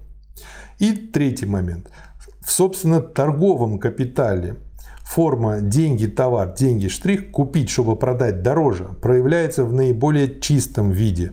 [0.78, 1.90] И третий момент.
[2.42, 4.58] В, собственно, торговом капитале
[5.08, 11.32] форма деньги, товар, деньги, штрих купить, чтобы продать дороже, проявляется в наиболее чистом виде.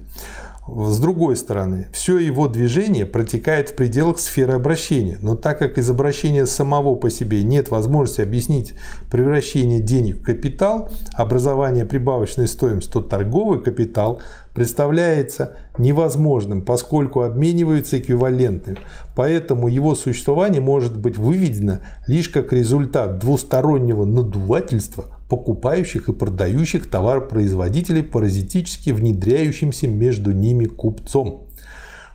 [0.67, 5.91] С другой стороны, все его движение протекает в пределах сферы обращения, но так как из
[5.91, 8.73] обращения самого по себе нет возможности объяснить
[9.11, 14.23] превращение денег в капитал, образование прибавочной стоимости, то торговый капитал
[14.55, 18.79] представляется невозможным, поскольку обмениваются эквиваленты.
[19.15, 28.03] Поэтому его существование может быть выведено лишь как результат двустороннего надувательства покупающих и продающих товаропроизводителей
[28.03, 31.49] паразитически внедряющимся между ними купцом.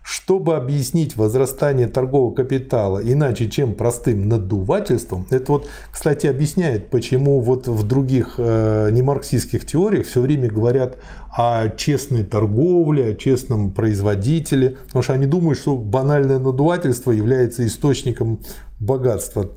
[0.01, 7.67] Чтобы объяснить возрастание торгового капитала иначе, чем простым надувательством, это вот, кстати, объясняет, почему вот
[7.67, 10.97] в других э, немарксистских теориях все время говорят
[11.31, 18.39] о честной торговле, о честном производителе, потому что они думают, что банальное надувательство является источником
[18.79, 19.51] богатства.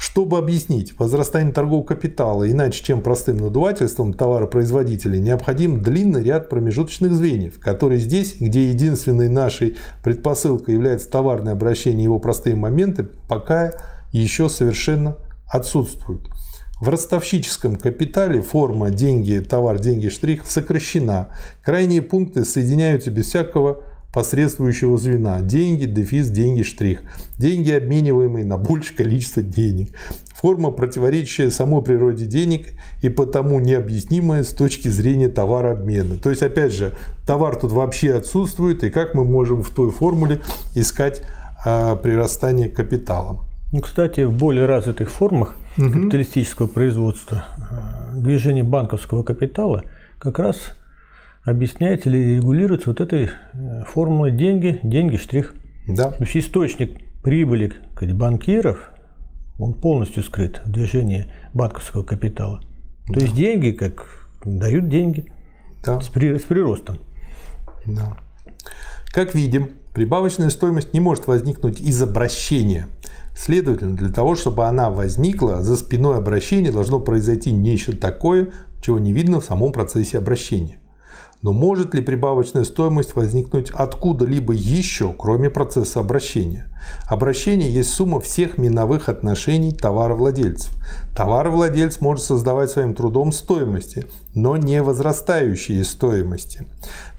[0.00, 7.60] Чтобы объяснить возрастание торгового капитала иначе, чем простым надувательством товаропроизводителей, необходим длинный ряд промежуточных звеньев,
[7.60, 13.74] которые здесь, где единственной нашей предпосылкой является товарное обращение и его простые моменты, пока
[14.10, 16.30] еще совершенно отсутствуют.
[16.80, 21.28] В ростовщическом капитале форма деньги, товар, деньги, штрих сокращена.
[21.62, 23.82] Крайние пункты соединяются без всякого
[24.12, 25.40] посредствующего звена.
[25.40, 27.02] Деньги, дефис, деньги, штрих.
[27.38, 29.90] Деньги, обмениваемые на большее количество денег.
[30.34, 32.68] Форма, противоречащая самой природе денег
[33.02, 36.16] и потому необъяснимая с точки зрения товарообмена.
[36.16, 36.94] То есть, опять же,
[37.26, 40.40] товар тут вообще отсутствует, и как мы можем в той формуле
[40.74, 41.22] искать
[41.64, 43.44] а, прирастание капитала.
[43.70, 45.90] Ну, кстати, в более развитых формах угу.
[45.90, 49.84] капиталистического производства а, движение банковского капитала
[50.18, 50.56] как раз
[51.44, 55.54] объясняется или регулируется вот этой э, формулой деньги, деньги, штрих.
[55.86, 56.12] Да.
[56.12, 58.92] То есть источник прибыли банкиров,
[59.58, 62.60] он полностью скрыт в движении банковского капитала.
[63.06, 63.20] То да.
[63.20, 64.06] есть деньги как
[64.44, 65.30] дают деньги
[65.84, 66.00] да.
[66.00, 66.98] с, при, с приростом.
[67.84, 68.16] Да.
[69.12, 72.86] Как видим, прибавочная стоимость не может возникнуть из обращения.
[73.36, 78.50] Следовательно, для того, чтобы она возникла, за спиной обращения должно произойти нечто такое,
[78.82, 80.79] чего не видно в самом процессе обращения.
[81.42, 86.66] Но может ли прибавочная стоимость возникнуть откуда-либо еще, кроме процесса обращения?
[87.06, 90.70] Обращение есть сумма всех миновых отношений товаровладельцев.
[91.16, 96.66] Товаровладелец может создавать своим трудом стоимости, но не возрастающие стоимости.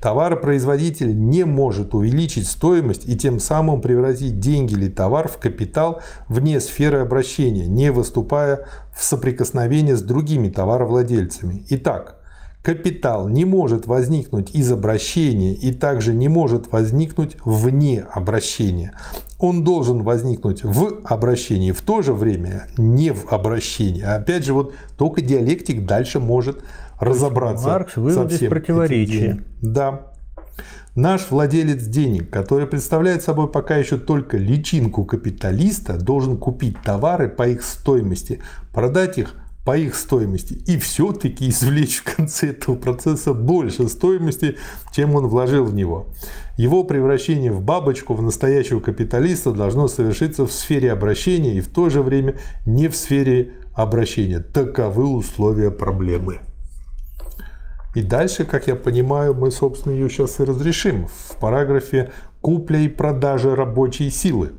[0.01, 6.59] Товаропроизводитель не может увеличить стоимость и тем самым превратить деньги или товар в капитал вне
[6.59, 11.63] сферы обращения, не выступая в соприкосновении с другими товаровладельцами.
[11.69, 12.20] Итак,
[12.61, 18.93] Капитал не может возникнуть из обращения и также не может возникнуть вне обращения.
[19.39, 24.03] Он должен возникнуть в обращении, в то же время не в обращении.
[24.03, 26.63] Опять же, вот только диалектик дальше может
[26.99, 27.67] разобраться.
[27.67, 29.43] Маркс выводит противоречие.
[29.63, 30.11] Да.
[30.95, 37.47] Наш владелец денег, который представляет собой пока еще только личинку капиталиста, должен купить товары по
[37.47, 38.41] их стоимости,
[38.73, 44.57] продать их по их стоимости и все-таки извлечь в конце этого процесса больше стоимости,
[44.91, 46.07] чем он вложил в него.
[46.57, 51.89] Его превращение в бабочку, в настоящего капиталиста должно совершиться в сфере обращения и в то
[51.89, 54.39] же время не в сфере обращения.
[54.39, 56.39] Таковы условия проблемы.
[57.93, 62.87] И дальше, как я понимаю, мы, собственно, ее сейчас и разрешим в параграфе «Купля и
[62.87, 64.53] продажа рабочей силы».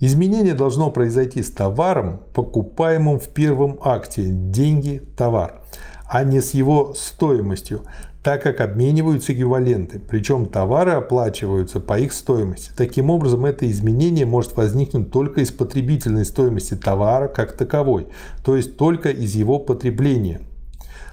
[0.00, 5.62] Изменение должно произойти с товаром, покупаемым в первом акте «деньги, товар»,
[6.08, 7.82] а не с его стоимостью,
[8.22, 12.70] так как обмениваются эквиваленты, причем товары оплачиваются по их стоимости.
[12.76, 18.06] Таким образом, это изменение может возникнуть только из потребительной стоимости товара как таковой,
[18.44, 20.42] то есть только из его потребления.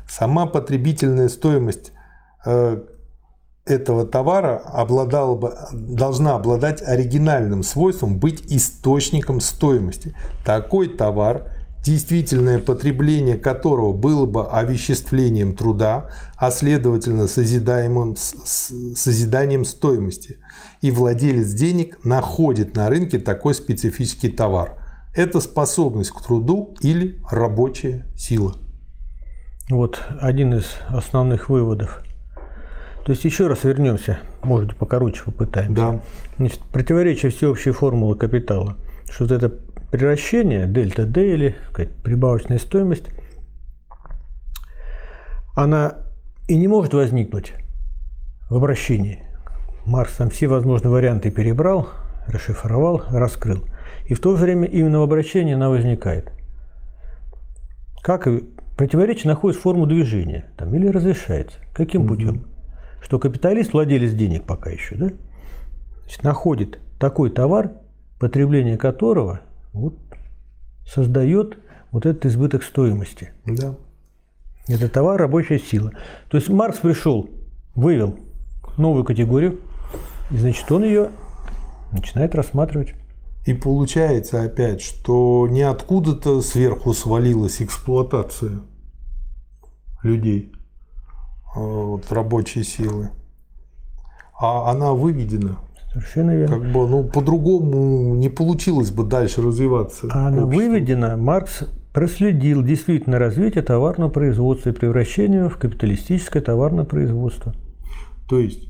[0.07, 1.91] Сама потребительная стоимость
[2.45, 2.83] э,
[3.65, 10.15] этого товара обладала бы, должна обладать оригинальным свойством быть источником стоимости.
[10.45, 11.51] Такой товар,
[11.83, 20.37] действительное потребление которого было бы овеществлением труда, а следовательно созидаемым, созиданием стоимости.
[20.81, 24.77] И владелец денег находит на рынке такой специфический товар.
[25.15, 28.55] Это способность к труду или рабочая сила.
[29.69, 32.04] Вот один из основных выводов
[33.05, 35.75] то есть еще раз вернемся, может быть, покороче попытаемся.
[35.75, 36.01] Да.
[36.37, 38.77] Значит, противоречие всеобщей формулы капитала,
[39.11, 39.49] что вот это
[39.91, 41.55] превращение, дельта D или
[42.03, 43.05] прибавочная стоимость,
[45.55, 45.97] она
[46.47, 47.53] и не может возникнуть
[48.49, 49.23] в обращении.
[49.85, 51.89] Маркс там все возможные варианты перебрал,
[52.25, 53.65] расшифровал, раскрыл.
[54.07, 56.31] И в то же время именно в обращении она возникает.
[58.01, 58.27] как
[58.75, 61.59] противоречие находит форму движения там, или разрешается.
[61.71, 62.15] Каким угу.
[62.15, 62.54] путем?
[63.05, 65.11] Что капиталист, владелец денег пока еще, да,
[66.01, 67.73] значит, находит такой товар,
[68.17, 69.41] потребление которого
[69.73, 69.93] вот,
[70.87, 71.59] создает
[71.91, 73.31] вот этот избыток стоимости.
[73.45, 73.75] Да.
[74.67, 75.91] Это товар, рабочая сила.
[76.29, 77.29] То есть Маркс пришел,
[77.75, 78.17] вывел
[78.75, 79.59] новую категорию,
[80.31, 81.11] и значит он ее
[81.91, 82.95] начинает рассматривать.
[83.45, 88.61] И получается опять, что не откуда-то сверху свалилась эксплуатация
[90.01, 90.54] людей,
[91.55, 93.09] вот, рабочей силы,
[94.39, 95.57] а она выведена.
[95.91, 96.59] Совершенно верно.
[96.59, 100.07] Как бы, ну, по-другому не получилось бы дальше развиваться.
[100.11, 107.55] А она выведена, Маркс проследил действительно развитие товарного производства и превращение в капиталистическое товарное производство.
[108.27, 108.69] То есть,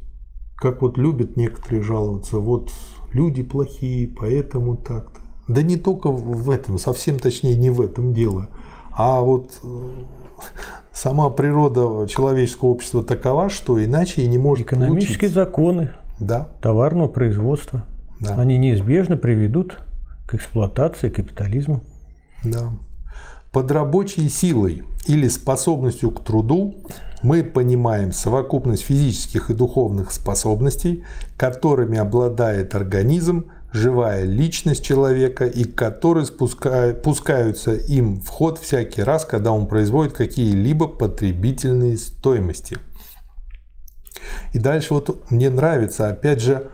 [0.55, 2.71] как вот любят некоторые жаловаться, вот
[3.11, 5.21] люди плохие, поэтому так-то.
[5.47, 8.49] Да не только в этом, совсем точнее не в этом дело,
[8.91, 9.89] а вот э,
[10.95, 15.33] сама природа человеческого общества такова, что иначе и не может Экономические получиться.
[15.33, 16.47] законы да.
[16.61, 17.83] товарного производства,
[18.19, 18.35] да.
[18.35, 19.77] они неизбежно приведут
[20.25, 21.81] к эксплуатации капитализма.
[22.43, 22.71] Да.
[23.51, 26.75] Под рабочей силой или способностью к труду
[27.21, 31.03] мы понимаем совокупность физических и духовных способностей,
[31.37, 39.25] которыми обладает организм, живая личность человека и которые спускают, пускаются им в ход всякий раз,
[39.25, 42.77] когда он производит какие-либо потребительные стоимости.
[44.53, 46.71] И дальше вот мне нравится, опять же,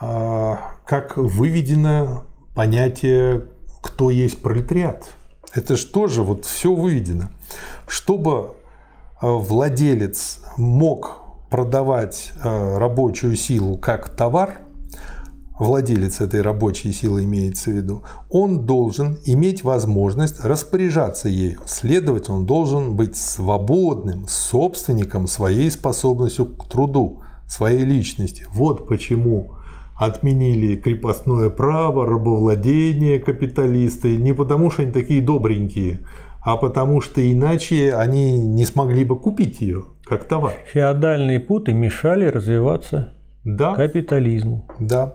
[0.00, 2.24] а, как выведено
[2.54, 3.46] понятие
[3.80, 5.04] «кто есть пролетариат».
[5.52, 7.30] Это же тоже вот все выведено.
[7.86, 8.54] Чтобы
[9.24, 14.58] Э, владелец мог продавать э, рабочую силу как товар,
[15.58, 21.60] владелец этой рабочей силы имеется в виду, он должен иметь возможность распоряжаться ею.
[21.66, 28.46] Следовательно, он должен быть свободным собственником своей способностью к труду, своей личности.
[28.50, 29.52] Вот почему
[29.96, 36.00] отменили крепостное право, рабовладение капиталисты, не потому что они такие добренькие,
[36.40, 40.54] а потому что иначе они не смогли бы купить ее как товар.
[40.72, 43.12] Феодальные путы мешали развиваться
[43.44, 43.74] да.
[43.74, 44.66] капитализму.
[44.78, 45.14] Да.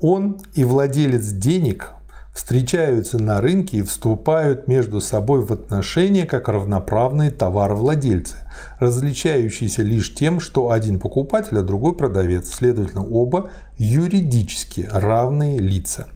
[0.00, 1.94] Он и владелец денег
[2.34, 8.36] встречаются на рынке и вступают между собой в отношения как равноправные товаровладельцы,
[8.80, 16.08] различающиеся лишь тем, что один покупатель, а другой продавец, следовательно, оба юридически равные лица.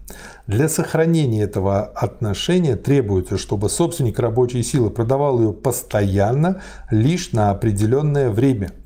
[0.49, 8.28] Для сохранения этого отношения требуется, чтобы собственник рабочей силы продавал ее постоянно лишь на определенное
[8.30, 8.72] время–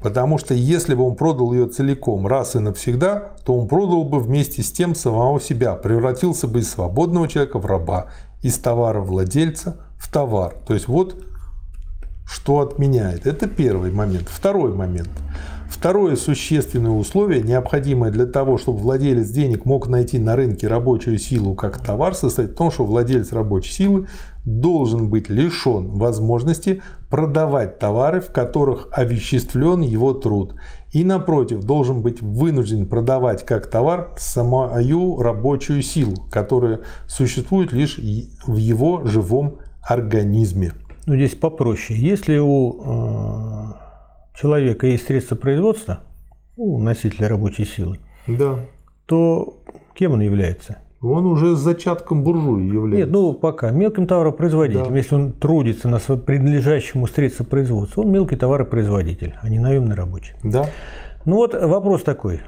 [0.00, 4.20] Потому что если бы он продал ее целиком раз и навсегда, то он продал бы
[4.20, 8.06] вместе с тем самого себя, превратился бы из свободного человека в раба,
[8.42, 10.54] из товара владельца в товар.
[10.66, 11.16] То есть вот
[12.30, 13.26] что отменяет.
[13.26, 14.28] Это первый момент.
[14.28, 15.08] Второй момент.
[15.68, 21.54] Второе существенное условие, необходимое для того, чтобы владелец денег мог найти на рынке рабочую силу
[21.54, 24.06] как товар, состоит в том, что владелец рабочей силы
[24.48, 30.54] должен быть лишен возможности продавать товары, в которых овеществлен его труд.
[30.92, 38.56] И напротив, должен быть вынужден продавать как товар самую рабочую силу, которая существует лишь в
[38.56, 40.72] его живом организме.
[41.06, 41.98] Ну, здесь попроще.
[41.98, 43.72] Если у э,
[44.34, 46.00] человека есть средства производства,
[46.56, 48.58] у носителя рабочей силы, да.
[49.06, 49.58] то
[49.94, 50.78] кем он является?
[51.00, 53.06] Он уже с зачатком буржуи является.
[53.06, 53.70] Нет, ну пока.
[53.70, 54.90] Мелким товаропроизводителем.
[54.90, 54.96] Да.
[54.96, 60.34] Если он трудится на принадлежащему средству производства, он мелкий товаропроизводитель, а не наемный рабочий.
[60.42, 60.66] Да.
[61.24, 62.40] Ну вот вопрос такой.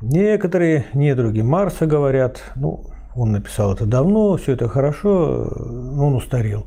[0.00, 2.84] Некоторые недруги Марса говорят, ну,
[3.14, 6.64] он написал это давно, все это хорошо, но он устарел.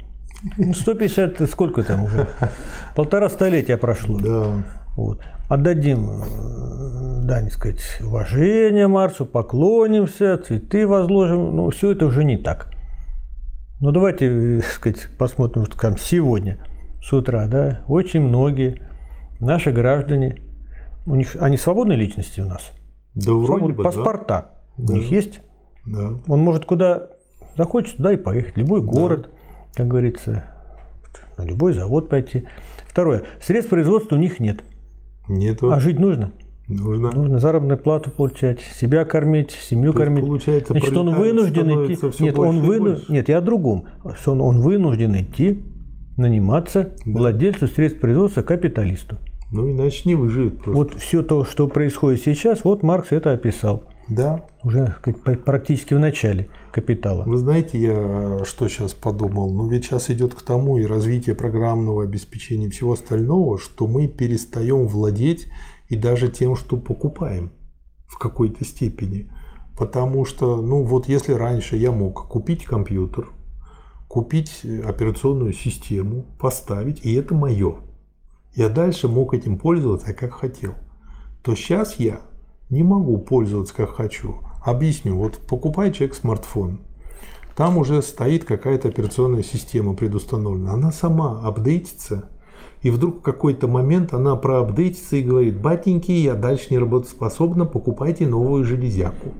[0.57, 2.27] 150, ну, сколько там уже?
[2.95, 4.19] Полтора столетия прошло.
[4.19, 4.63] Да.
[4.95, 5.21] Вот.
[5.49, 11.55] Отдадим э, дань, сказать, уважения Марсу, поклонимся, цветы возложим.
[11.55, 12.71] Ну, все это уже не так.
[13.79, 16.57] Ну, давайте, э, сказать, посмотрим, что там сегодня,
[17.01, 18.81] с утра, да, очень многие
[19.39, 20.41] наши граждане,
[21.05, 22.71] у них, они свободные личности у нас?
[23.15, 24.93] Да, вроде бы, Паспорта да.
[24.93, 25.41] у них есть?
[25.85, 26.11] Да.
[26.27, 27.09] Он может куда
[27.57, 29.77] захочет, туда и поехать, любой город, да.
[29.77, 30.45] как говорится,
[31.37, 32.45] на любой завод пойти.
[32.87, 33.23] Второе.
[33.41, 34.63] Средств производства у них нет.
[35.31, 35.71] Нету.
[35.71, 36.31] А жить нужно?
[36.67, 37.11] Нужно.
[37.11, 40.25] Нужно заработную плату получать, себя кормить, семью То кормить.
[40.25, 42.23] Получается, Значит, он вынужден идти.
[42.23, 42.97] Нет, он выну...
[43.09, 43.85] Нет, я о другом.
[44.15, 45.63] Что он, он вынужден идти
[46.17, 47.19] наниматься да.
[47.19, 49.17] владельцу средств производства капиталисту.
[49.51, 50.71] Ну, иначе не выживет просто.
[50.71, 53.83] Вот все то, что происходит сейчас, вот Маркс это описал.
[54.07, 54.45] Да.
[54.63, 56.47] Уже как, практически в начале.
[56.71, 57.23] Капитала.
[57.25, 59.53] Вы знаете, я что сейчас подумал?
[59.53, 64.07] Ну ведь сейчас идет к тому и развитие программного обеспечения и всего остального, что мы
[64.07, 65.47] перестаем владеть
[65.89, 67.51] и даже тем, что покупаем
[68.07, 69.29] в какой-то степени.
[69.77, 73.29] Потому что, ну вот если раньше я мог купить компьютер,
[74.07, 77.77] купить операционную систему, поставить, и это мое.
[78.53, 80.73] Я дальше мог этим пользоваться, как хотел.
[81.41, 82.19] То сейчас я
[82.69, 84.39] не могу пользоваться, как хочу.
[84.61, 85.15] Объясню.
[85.15, 86.79] Вот покупает человек смартфон.
[87.55, 90.73] Там уже стоит какая-то операционная система предустановлена.
[90.73, 92.29] Она сама апдейтится.
[92.81, 98.25] И вдруг в какой-то момент она проапдейтится и говорит, батеньки, я дальше не работоспособна, покупайте
[98.25, 99.33] новую железяку.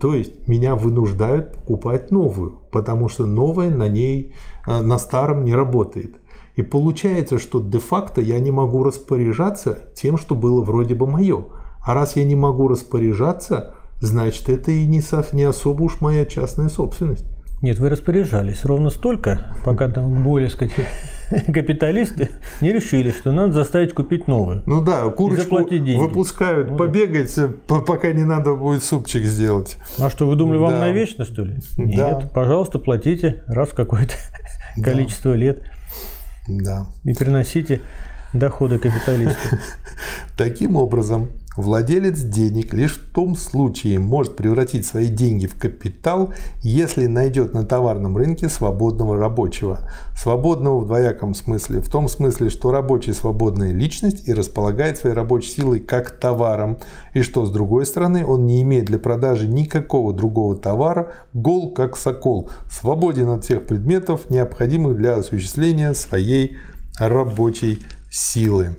[0.00, 4.34] То есть меня вынуждают покупать новую, потому что новая на ней,
[4.66, 6.16] э, на старом не работает.
[6.54, 11.46] И получается, что де-факто я не могу распоряжаться тем, что было вроде бы мое.
[11.82, 16.68] А раз я не могу распоряжаться, значит, это и не, не особо уж моя частная
[16.68, 17.26] собственность.
[17.62, 20.74] Нет, вы распоряжались ровно столько, пока там более, сказать,
[21.46, 22.30] капиталисты
[22.60, 24.62] не решили, что надо заставить купить новую.
[24.66, 27.34] Ну да, курочку выпускают, ну, побегать,
[27.66, 29.78] пока не надо будет супчик сделать.
[29.98, 30.80] А что, вы думали, вам да.
[30.80, 31.56] навечно, что ли?
[31.78, 32.30] Нет, да.
[32.32, 34.14] пожалуйста, платите раз в какое-то
[34.76, 34.82] да.
[34.84, 35.62] количество лет.
[36.46, 36.86] Да.
[37.04, 37.80] И приносите
[38.34, 39.60] доходы капиталистов.
[40.36, 47.06] Таким образом, Владелец денег лишь в том случае может превратить свои деньги в капитал, если
[47.06, 49.80] найдет на товарном рынке свободного рабочего.
[50.14, 51.80] Свободного в двояком смысле.
[51.80, 56.78] В том смысле, что рабочий свободная личность и располагает своей рабочей силой как товаром.
[57.14, 61.96] И что с другой стороны, он не имеет для продажи никакого другого товара, гол как
[61.96, 66.58] сокол, свободен от всех предметов, необходимых для осуществления своей
[66.98, 68.76] рабочей силы.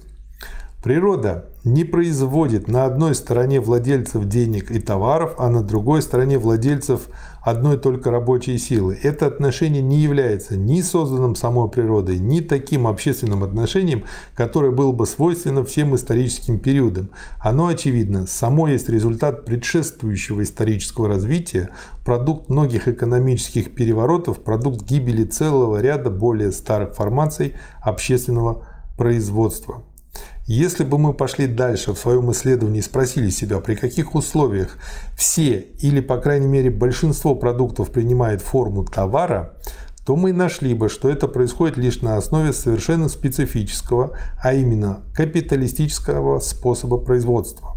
[0.83, 7.09] Природа не производит на одной стороне владельцев денег и товаров, а на другой стороне владельцев
[7.41, 8.97] одной только рабочей силы.
[9.01, 14.03] Это отношение не является ни созданным самой природой, ни таким общественным отношением,
[14.35, 17.09] которое было бы свойственно всем историческим периодам.
[17.39, 21.69] Оно, очевидно, само есть результат предшествующего исторического развития,
[22.05, 28.63] продукт многих экономических переворотов, продукт гибели целого ряда более старых формаций общественного
[28.95, 29.83] производства.
[30.47, 34.77] Если бы мы пошли дальше в своем исследовании и спросили себя, при каких условиях
[35.17, 39.57] все или, по крайней мере, большинство продуктов принимает форму товара,
[40.05, 46.39] то мы нашли бы, что это происходит лишь на основе совершенно специфического, а именно капиталистического
[46.39, 47.75] способа производства.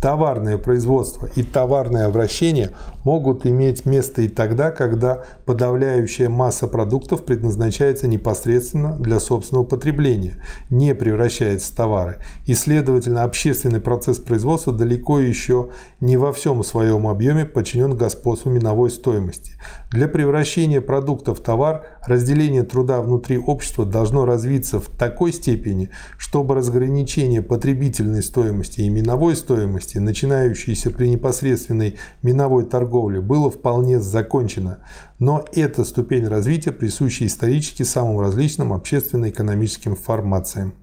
[0.00, 2.72] Товарное производство и товарное обращение
[3.02, 10.34] могут иметь место и тогда, когда подавляющая масса продуктов предназначается непосредственно для собственного потребления,
[10.68, 12.18] не превращается в товары.
[12.44, 15.70] И, следовательно, общественный процесс производства далеко еще
[16.00, 19.52] не во всем своем объеме подчинен господству миновой стоимости.
[19.92, 26.56] Для превращения продукта в товар разделение труда внутри общества должно развиться в такой степени, чтобы
[26.56, 34.78] разграничение потребительной стоимости и миновой стоимости, начинающейся при непосредственной миновой торговле, было вполне закончено.
[35.20, 40.74] Но эта ступень развития присуща исторически самым различным общественно-экономическим формациям.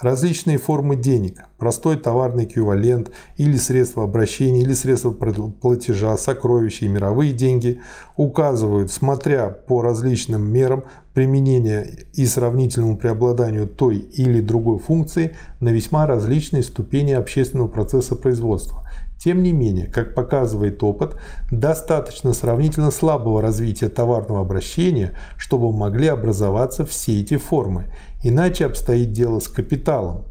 [0.00, 7.32] Различные формы денег, простой товарный эквивалент или средства обращения, или средства платежа, сокровища и мировые
[7.32, 7.80] деньги
[8.16, 10.84] указывают, смотря по различным мерам
[11.14, 18.84] применения и сравнительному преобладанию той или другой функции на весьма различные ступени общественного процесса производства.
[19.16, 21.16] Тем не менее, как показывает опыт,
[21.50, 27.86] достаточно сравнительно слабого развития товарного обращения, чтобы могли образоваться все эти формы.
[28.24, 30.24] Иначе обстоит дело с капиталом.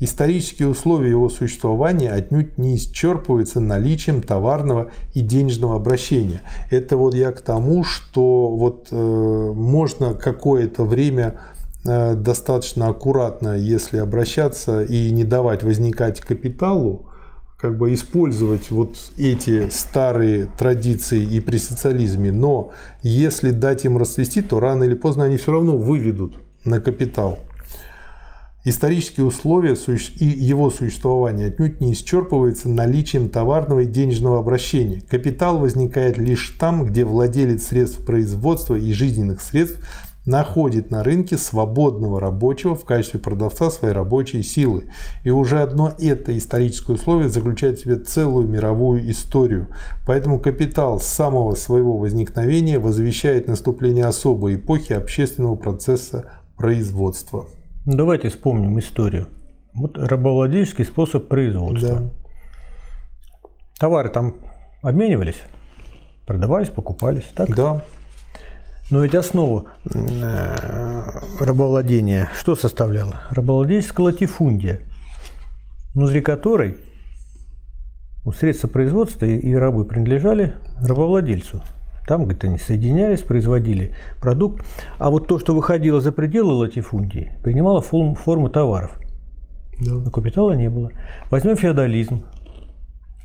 [0.00, 6.42] Исторические условия его существования отнюдь не исчерпываются наличием товарного и денежного обращения.
[6.70, 11.36] Это вот я к тому, что вот э, можно какое-то время
[11.86, 17.06] э, достаточно аккуратно, если обращаться и не давать возникать капиталу,
[17.56, 22.72] как бы использовать вот эти старые традиции и при социализме, но
[23.02, 26.34] если дать им расцвести, то рано или поздно они все равно выведут
[26.66, 27.38] на капитал.
[28.68, 29.76] Исторические условия
[30.18, 35.02] и его существование отнюдь не исчерпываются наличием товарного и денежного обращения.
[35.08, 39.78] Капитал возникает лишь там, где владелец средств производства и жизненных средств
[40.26, 44.86] находит на рынке свободного рабочего в качестве продавца своей рабочей силы.
[45.22, 49.68] И уже одно это историческое условие заключает в себе целую мировую историю.
[50.04, 57.46] Поэтому капитал с самого своего возникновения возвещает наступление особой эпохи общественного процесса производства.
[57.84, 59.28] Давайте вспомним историю.
[59.74, 62.00] Вот рабовладельческий способ производства.
[62.00, 62.10] Да.
[63.78, 64.36] Товары там
[64.82, 65.40] обменивались?
[66.26, 67.54] Продавались, покупались, так?
[67.54, 67.84] Да.
[68.90, 71.02] Но ведь основу э,
[71.40, 73.20] рабовладения что составляло?
[73.30, 74.80] Рабовладельческая латифундия,
[75.94, 76.78] внутри которой
[78.38, 81.62] средства производства и рабы принадлежали рабовладельцу.
[82.06, 84.64] Там, говорит, они соединялись, производили продукт.
[84.98, 88.92] А вот то, что выходило за пределы латифундии, принимало форму, форму товаров.
[89.80, 89.94] Да.
[89.94, 90.92] Но капитала не было.
[91.30, 92.22] Возьмем феодализм.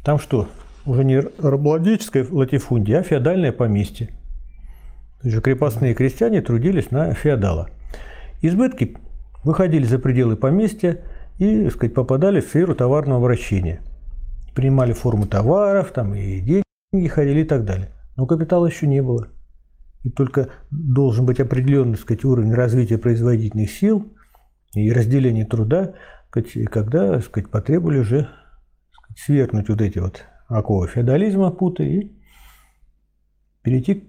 [0.04, 0.48] Там что?
[0.86, 4.08] Уже не рабовладельческая латифундия, а феодальное поместье.
[5.22, 7.70] То есть крепостные крестьяне трудились на феодала.
[8.42, 8.98] Избытки
[9.44, 11.02] выходили за пределы поместья
[11.38, 13.82] и так сказать, попадали в сферу товарного обращения.
[14.56, 17.90] Принимали форму товаров, там и деньги ходили и так далее.
[18.22, 19.30] Но капитала еще не было.
[20.04, 24.14] И только должен быть определенный сказать, уровень развития производительных сил
[24.76, 25.96] и разделения труда,
[26.30, 28.30] когда сказать, потребовали уже
[28.92, 32.12] сказать, свергнуть вот эти вот оковы феодализма, путы и
[33.64, 34.08] перейти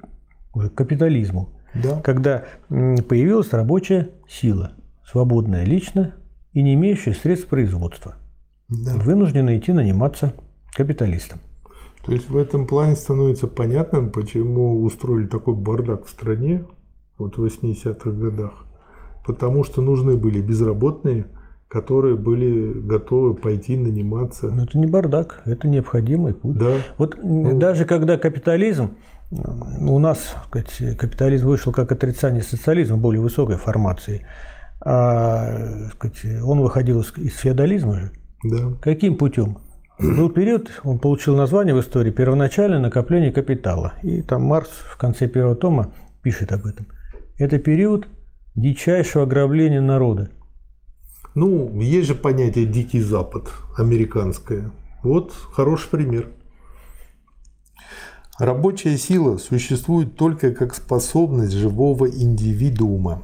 [0.52, 1.48] уже к капитализму.
[1.72, 2.02] Да.
[2.02, 4.72] Когда появилась рабочая сила,
[5.06, 6.16] свободная лично
[6.52, 8.16] и не имеющая средств производства.
[8.68, 8.92] Да.
[8.96, 10.34] Вынуждена идти наниматься
[10.74, 11.40] капиталистам.
[12.04, 16.64] То есть в этом плане становится понятным, почему устроили такой бардак в стране
[17.16, 18.52] вот в 80-х годах.
[19.24, 21.26] Потому что нужны были безработные,
[21.68, 24.50] которые были готовы пойти наниматься.
[24.50, 26.58] Но это не бардак, это необходимый путь.
[26.58, 26.74] Да.
[26.98, 28.96] Вот ну, даже когда капитализм,
[29.30, 34.26] у нас сказать, капитализм вышел как отрицание социализма более высокой формации,
[34.84, 38.10] а сказать, он выходил из, из феодализма же.
[38.44, 38.72] Да.
[38.82, 39.58] Каким путем?
[40.02, 43.92] Был период, он получил название в истории «Первоначальное накопление капитала».
[44.02, 45.92] И там Маркс в конце первого тома
[46.22, 46.88] пишет об этом.
[47.38, 48.08] Это период
[48.56, 50.30] дичайшего ограбления народа.
[51.36, 54.72] Ну, есть же понятие «дикий запад» американское.
[55.04, 56.30] Вот хороший пример.
[58.40, 63.22] Рабочая сила существует только как способность живого индивидуума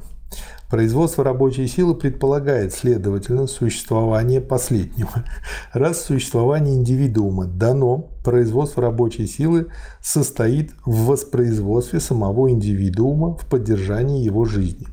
[0.69, 5.25] Производство рабочей силы предполагает, следовательно, существование последнего.
[5.73, 14.45] Раз существование индивидуума дано, производство рабочей силы состоит в воспроизводстве самого индивидуума в поддержании его
[14.45, 14.85] жизни.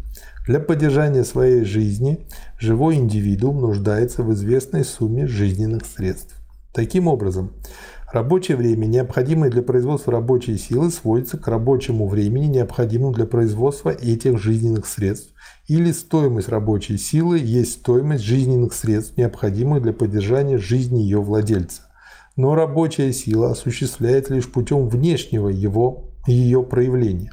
[0.46, 2.26] Для поддержания своей жизни
[2.58, 6.36] живой индивидуум нуждается в известной сумме жизненных средств.
[6.72, 7.52] Таким образом,
[8.12, 14.38] Рабочее время, необходимое для производства рабочей силы, сводится к рабочему времени, необходимому для производства этих
[14.38, 15.32] жизненных средств,
[15.66, 21.82] или стоимость рабочей силы есть стоимость жизненных средств, необходимых для поддержания жизни ее владельца.
[22.36, 27.32] Но рабочая сила осуществляется лишь путем внешнего его, ее проявления.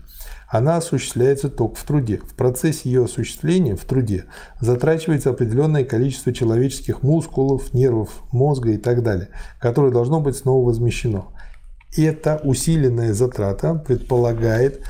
[0.54, 2.18] Она осуществляется только в труде.
[2.18, 4.26] В процессе ее осуществления в труде
[4.60, 9.30] затрачивается определенное количество человеческих мускулов, нервов, мозга и так далее,
[9.60, 11.30] которое должно быть снова возмещено.
[11.98, 14.86] Эта усиленная затрата предполагает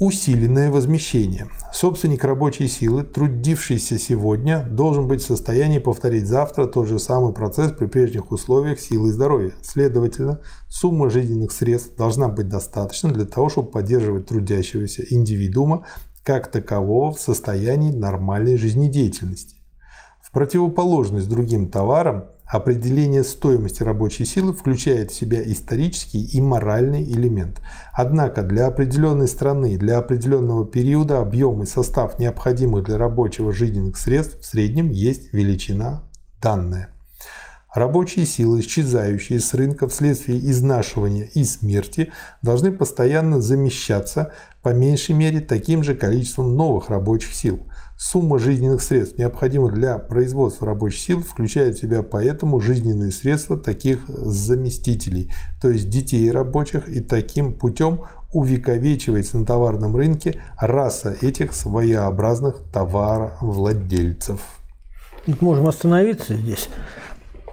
[0.00, 1.48] усиленное возмещение.
[1.74, 7.70] Собственник рабочей силы, трудившийся сегодня, должен быть в состоянии повторить завтра тот же самый процесс
[7.72, 9.52] при прежних условиях силы и здоровья.
[9.62, 15.84] Следовательно, сумма жизненных средств должна быть достаточна для того, чтобы поддерживать трудящегося индивидуума
[16.24, 19.56] как такового в состоянии нормальной жизнедеятельности.
[20.22, 27.60] В противоположность другим товарам, Определение стоимости рабочей силы включает в себя исторический и моральный элемент.
[27.92, 34.40] Однако для определенной страны, для определенного периода объем и состав необходимых для рабочего жизненных средств
[34.40, 36.02] в среднем есть величина
[36.42, 36.88] данная.
[37.72, 42.10] Рабочие силы, исчезающие с рынка вследствие изнашивания и смерти,
[42.42, 47.60] должны постоянно замещаться по меньшей мере таким же количеством новых рабочих сил.
[48.02, 54.08] Сумма жизненных средств, необходимых для производства рабочих сил, включает в себя поэтому жизненные средства таких
[54.08, 55.30] заместителей,
[55.60, 64.40] то есть детей рабочих, и таким путем увековечивается на товарном рынке раса этих своеобразных товаровладельцев.
[65.26, 66.70] Вот можем остановиться здесь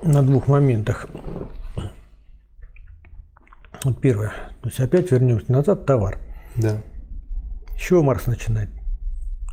[0.01, 1.07] на двух моментах.
[3.83, 4.31] Вот первое.
[4.61, 6.19] То есть опять вернемся назад, товар.
[6.55, 6.77] Да.
[7.75, 8.69] С чего Марс начинает?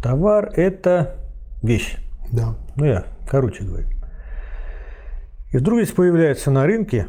[0.05, 1.17] Товар– это
[1.63, 1.97] вещь.
[2.31, 2.57] Да.
[2.77, 3.89] Ну, я короче говорю.
[5.51, 7.07] И вдруг здесь появляется на рынке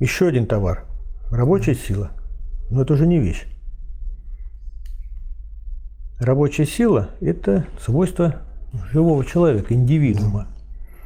[0.00, 0.84] еще один товар–
[1.30, 2.10] рабочая сила.
[2.70, 3.46] Но это уже не вещь.
[6.18, 8.42] Рабочая сила– это свойство
[8.90, 10.48] живого человека, индивидуума.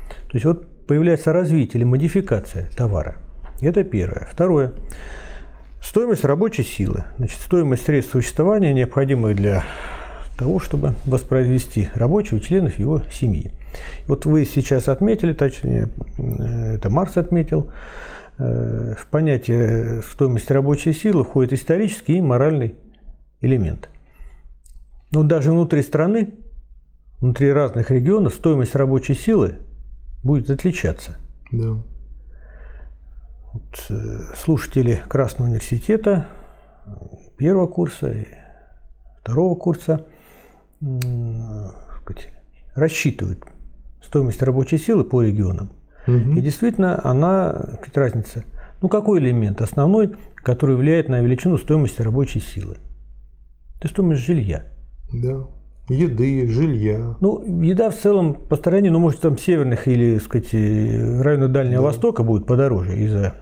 [0.08, 3.16] То есть вот появляется развитие или модификация товара.
[3.60, 4.28] Это первое.
[4.32, 4.72] Второе.
[5.82, 7.04] Стоимость рабочей силы.
[7.18, 9.62] Значит, стоимость средств существования, необходимых для
[10.36, 13.52] того, чтобы воспроизвести рабочего членов его семьи.
[14.06, 17.70] Вот вы сейчас отметили, точнее, это Марс отметил,
[18.38, 22.76] э, в понятие стоимости рабочей силы входит исторический и моральный
[23.40, 23.88] элемент.
[25.10, 26.34] Но даже внутри страны,
[27.20, 29.58] внутри разных регионов стоимость рабочей силы
[30.22, 31.16] будет отличаться.
[31.50, 31.76] Да.
[33.52, 36.26] Вот, э, слушатели Красного университета
[37.36, 38.26] первого курса и
[39.20, 40.06] второго курса
[42.02, 42.28] сказать,
[42.74, 43.44] рассчитывают
[44.02, 45.70] стоимость рабочей силы по регионам.
[46.06, 46.32] Угу.
[46.36, 48.44] И действительно, она, сказать, разница.
[48.80, 52.78] Ну, какой элемент основной, который влияет на величину стоимости рабочей силы?
[53.78, 54.64] Это стоимость жилья.
[55.12, 55.46] Да.
[55.88, 57.16] Еды, жилья.
[57.20, 61.82] Ну, еда в целом по стороне, ну, может, там северных или, так сказать, районах Дальнего
[61.82, 61.88] да.
[61.88, 63.34] Востока будет подороже из-за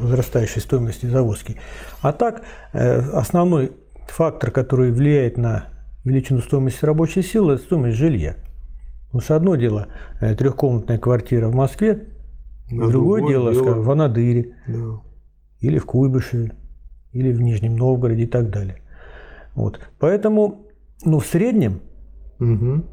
[0.00, 1.56] возрастающей стоимости завозки.
[2.02, 3.72] А так, э, основной
[4.08, 5.66] фактор, который влияет на
[6.04, 8.36] величину стоимости рабочей силы, это стоимость жилья.
[9.06, 9.88] Потому что одно дело
[10.20, 12.06] э, трехкомнатная квартира в Москве,
[12.68, 15.00] другое, другое дело, дело скажем, в Анадыре, да.
[15.60, 16.52] или в Куйбышеве,
[17.12, 18.76] или в Нижнем Новгороде и так далее.
[19.54, 19.80] Вот.
[19.98, 20.66] Поэтому,
[21.04, 21.80] ну, в среднем,
[22.38, 22.84] угу.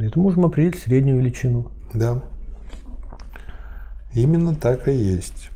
[0.00, 1.70] это можем определить среднюю величину.
[1.92, 2.22] Да.
[4.14, 5.50] Именно так и есть.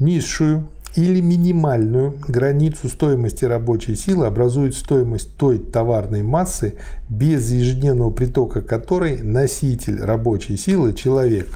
[0.00, 6.76] Низшую или минимальную границу стоимости рабочей силы образует стоимость той товарной массы,
[7.08, 11.48] без ежедневного притока которой носитель рабочей силы, человек,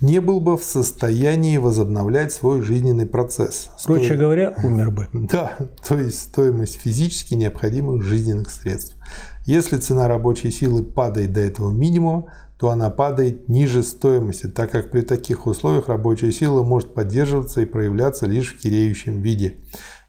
[0.00, 3.68] не был бы в состоянии возобновлять свой жизненный процесс.
[3.84, 4.16] Проще Сто...
[4.16, 5.08] говоря, умер бы.
[5.30, 5.56] Да,
[5.86, 8.96] то есть стоимость физически необходимых жизненных средств.
[9.44, 12.26] Если цена рабочей силы падает до этого минимума,
[12.60, 17.64] то она падает ниже стоимости, так как при таких условиях рабочая сила может поддерживаться и
[17.64, 19.56] проявляться лишь в киреющем виде.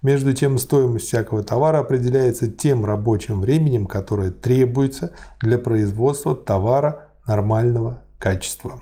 [0.02, 8.04] Между тем, стоимость всякого товара определяется тем рабочим временем, которое требуется для производства товара нормального
[8.20, 8.82] качества.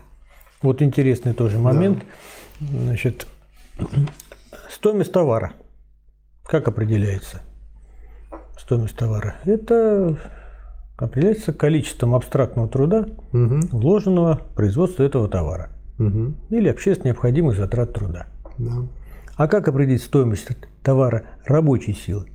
[0.64, 2.04] Вот интересный тоже момент.
[2.60, 2.68] Да.
[2.86, 3.28] Значит,
[4.72, 5.54] стоимость товара.
[6.44, 7.42] Как определяется
[8.58, 9.36] стоимость товара?
[9.46, 10.18] Это
[11.06, 13.60] определяется количеством абстрактного труда, угу.
[13.72, 15.70] вложенного в производство этого товара.
[15.98, 16.34] Угу.
[16.50, 18.28] Или общественно необходимых затрат труда.
[18.58, 18.88] Да.
[19.36, 20.48] А как определить стоимость
[20.84, 22.28] товара рабочей силы?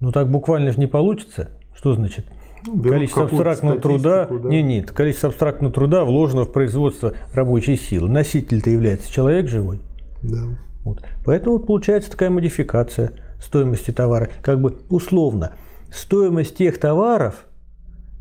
[0.00, 1.50] Ну так буквально же не получится.
[1.74, 2.26] Что значит?
[2.66, 4.26] Ну, количество абстрактного труда.
[4.26, 4.48] Да?
[4.48, 8.08] Не, нет, количество абстрактного труда вложено в производство рабочей силы.
[8.08, 9.80] Носитель-то является человек живой.
[10.22, 10.58] Да.
[10.84, 11.02] Вот.
[11.24, 15.52] Поэтому получается такая модификация стоимости товара, как бы условно–
[15.92, 17.46] стоимость тех товаров,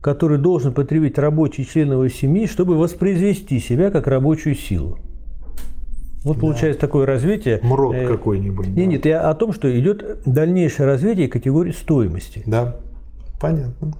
[0.01, 4.99] которые должен потребить рабочий член его семьи, чтобы воспроизвести себя как рабочую силу.
[6.23, 6.41] Вот да.
[6.41, 7.59] получается такое развитие.
[7.61, 8.67] Мрот э, какой-нибудь.
[8.67, 8.85] Нет, да.
[8.85, 12.43] нет, я о том, что идет дальнейшее развитие категории стоимости.
[12.45, 12.77] Да,
[13.39, 13.93] понятно.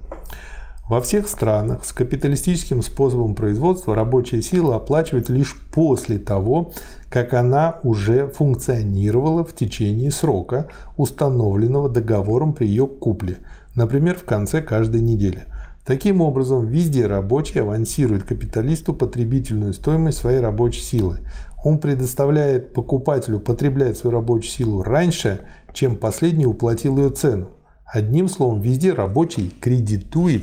[0.88, 6.72] Во всех странах с капиталистическим способом производства рабочая сила оплачивает лишь после того,
[7.08, 13.38] как она уже функционировала в течение срока, установленного договором при ее купле,
[13.76, 15.44] например, в конце каждой недели.
[15.84, 21.20] Таким образом, везде рабочий авансирует капиталисту потребительную стоимость своей рабочей силы.
[21.62, 27.50] Он предоставляет покупателю потреблять свою рабочую силу раньше, чем последний уплатил ее цену.
[27.84, 30.42] Одним словом, везде рабочий кредитует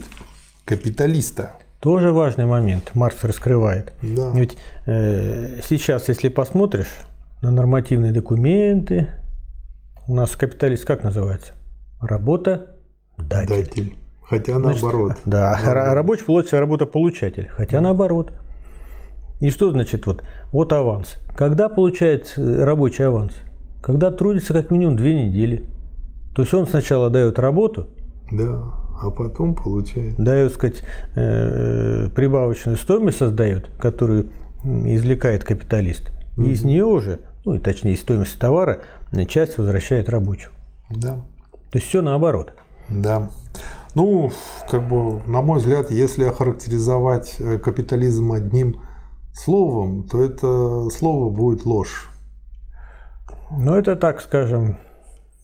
[0.64, 1.58] капиталиста.
[1.82, 3.92] Тоже важный момент Маркс раскрывает.
[4.02, 4.32] Да.
[4.34, 6.88] Ведь э, сейчас, если посмотришь
[7.42, 9.10] на нормативные документы,
[10.08, 11.52] у нас капиталист как называется?
[12.00, 12.73] Работа
[13.18, 13.48] датель.
[13.48, 13.96] датель.
[14.22, 15.12] Хотя наоборот.
[15.12, 15.94] Значит, да, наоборот.
[15.94, 17.82] рабочий получается работа-получатель, хотя да.
[17.82, 18.34] наоборот.
[19.40, 21.18] И что значит вот, вот аванс?
[21.36, 23.34] Когда получает рабочий аванс?
[23.82, 25.66] Когда трудится как минимум две недели.
[26.36, 27.88] То есть он сначала дает работу,
[28.32, 30.16] да а потом получает.
[30.18, 30.82] Дает, сказать,
[31.16, 34.30] э, прибавочную стоимость создает, которую
[34.64, 36.12] извлекает капиталист.
[36.38, 38.80] И из нее уже, ну и точнее из стоимости товара,
[39.28, 40.54] часть возвращает рабочему.
[40.90, 41.16] Да.
[41.72, 42.54] То есть все наоборот.
[42.90, 43.30] Да.
[43.96, 44.32] Ну,
[44.70, 48.82] как бы, на мой взгляд, если охарактеризовать э, капитализм одним
[49.34, 52.10] словом, то это слово будет ложь.
[53.52, 54.78] Ну, это так, скажем,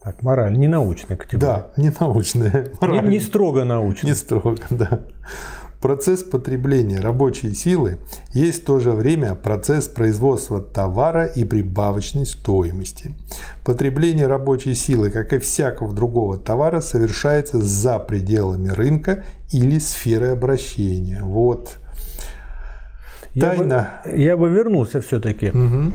[0.01, 1.39] так, мораль, не научная категория.
[1.39, 2.71] Да, не научная.
[2.81, 4.11] Не, не строго научная.
[4.11, 5.01] Не строго, да.
[5.81, 7.99] Процесс потребления рабочей силы
[8.33, 13.15] есть в то же время процесс производства товара и прибавочной стоимости.
[13.63, 21.21] Потребление рабочей силы, как и всякого другого товара, совершается за пределами рынка или сферы обращения.
[21.23, 21.77] Вот.
[23.39, 24.01] Тайна.
[24.03, 25.49] Я бы, я бы вернулся все-таки.
[25.49, 25.93] Угу.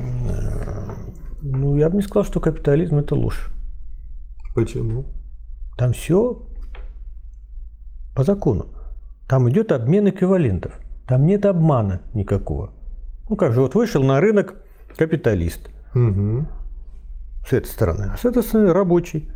[1.42, 3.50] Ну, я бы не сказал, что капитализм это ложь.
[4.54, 5.04] Почему?
[5.76, 6.42] Там все
[8.14, 8.73] по закону.
[9.28, 10.78] Там идет обмен эквивалентов.
[11.06, 12.70] Там нет обмана никакого.
[13.28, 14.54] Ну как же, вот вышел на рынок
[14.96, 15.70] капиталист.
[15.94, 16.46] Угу.
[17.48, 18.10] С этой стороны.
[18.12, 19.30] А с этой стороны рабочий.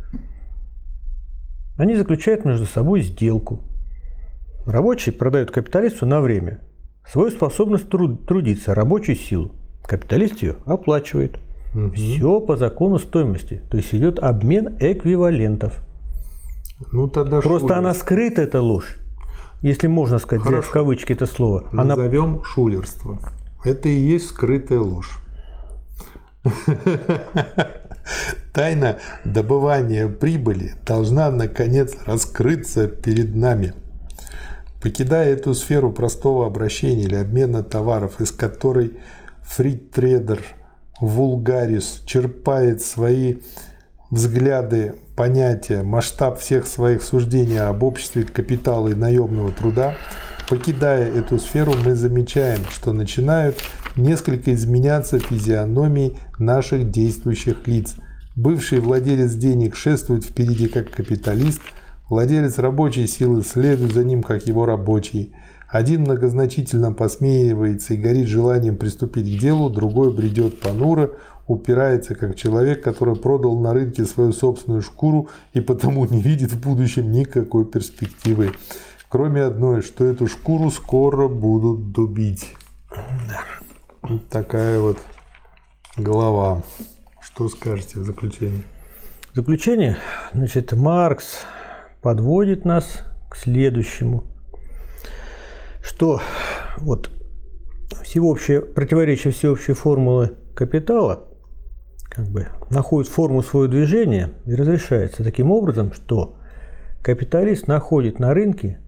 [1.77, 3.61] Они заключают между собой сделку.
[4.65, 6.59] Рабочий продает капиталисту на время
[7.07, 9.51] свою способность труд, трудиться, рабочую силу.
[9.83, 11.39] Капиталист ее оплачивает.
[11.73, 11.91] Угу.
[11.93, 13.61] Все по закону стоимости.
[13.69, 15.73] То есть идет обмен эквивалентов.
[16.91, 17.79] Ну, тогда Просто шулер.
[17.79, 18.97] она скрыта, эта ложь.
[19.61, 20.69] Если можно сказать, Хорошо.
[20.69, 21.67] в кавычки это слово.
[21.71, 22.43] Назовем она...
[22.43, 23.19] шулерство.
[23.63, 25.19] Это и есть скрытая ложь.
[28.53, 33.73] Тайна добывания прибыли должна наконец раскрыться перед нами.
[34.81, 38.97] Покидая эту сферу простого обращения или обмена товаров, из которой
[39.43, 40.41] фритрейдер
[41.01, 43.37] Вулгарис черпает свои
[44.09, 49.97] взгляды, понятия, масштаб всех своих суждений об обществе капитала и наемного труда,
[50.47, 53.57] покидая эту сферу, мы замечаем, что начинают
[53.97, 57.95] несколько изменяться физиономии наших действующих лиц.
[58.37, 61.63] Бывший владелец денег шествует впереди как капиталист,
[62.07, 65.33] владелец рабочей силы следует за ним как его рабочий.
[65.67, 71.11] Один многозначительно посмеивается и горит желанием приступить к делу, другой бредет понуро,
[71.49, 76.61] упирается как человек, который продал на рынке свою собственную шкуру и потому не видит в
[76.61, 78.53] будущем никакой перспективы.
[79.09, 82.55] Кроме одной, что эту шкуру скоро будут дубить.
[84.01, 84.97] Вот такая вот
[85.97, 86.63] глава.
[87.19, 88.63] Что скажете в заключение?
[89.33, 89.97] В заключение,
[90.33, 91.39] значит, Маркс
[92.01, 94.23] подводит нас к следующему–
[95.89, 96.21] что
[96.77, 97.09] вот
[98.03, 101.28] всеобщее, противоречие всеобщей формулы капитала
[102.09, 106.35] как бы находит форму своего движения и разрешается таким образом, что
[107.01, 108.79] капиталист находит на рынке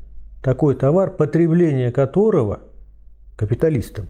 [0.41, 2.61] такой товар, потребление которого
[3.38, 4.07] капиталистам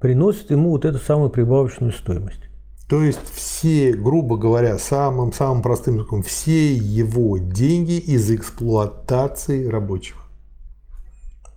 [0.00, 2.44] приносит ему вот эту самую прибавочную стоимость.
[2.88, 10.16] То есть все, грубо говоря, самым-самым простым языком, все его деньги из эксплуатации рабочих.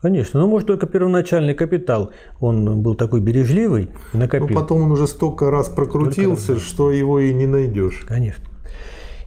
[0.04, 4.50] Конечно, но может только первоначальный капитал, он был такой бережливый, накопил.
[4.50, 8.04] Ну потом он уже столько раз прокрутился, раз, что его и не найдешь.
[8.06, 8.44] Конечно.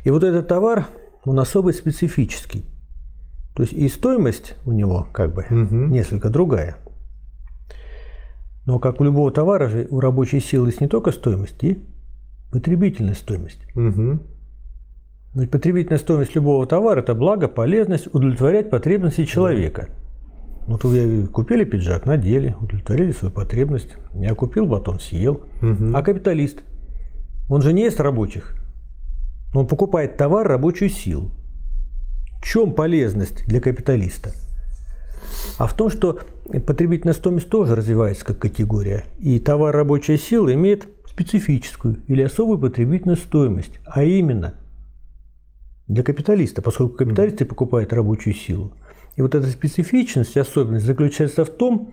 [0.05, 0.89] И вот этот товар,
[1.25, 2.67] он особо специфический.
[3.55, 5.75] То есть и стоимость у него как бы угу.
[5.75, 6.77] несколько другая.
[8.67, 11.83] Но как у любого товара же у рабочей силы есть не только стоимость, и
[12.53, 13.63] потребительная стоимость.
[13.75, 14.19] Угу.
[15.37, 19.89] Ведь потребительная стоимость любого товара– это благо, полезность, удовлетворять потребности человека.
[19.89, 20.06] Да.
[20.67, 23.91] Вот вы купили пиджак, надели, удовлетворили свою потребность.
[24.15, 25.43] Я купил батон, съел.
[25.63, 25.95] Угу.
[25.95, 26.59] А капиталист,
[27.49, 28.57] он же не есть рабочих.
[29.55, 31.31] Он покупает товар, рабочую силу.
[32.41, 34.33] В чем полезность для капиталиста?
[35.59, 36.21] А в том, что
[36.67, 39.05] потребительная стоимость тоже развивается как категория.
[39.21, 43.79] И товар рабочая сила имеет специфическую или особую потребительную стоимость.
[43.85, 44.55] А именно
[45.87, 48.73] для капиталиста, поскольку капиталисты покупают рабочую силу–
[49.17, 51.93] и вот эта специфичность, особенность заключается в том,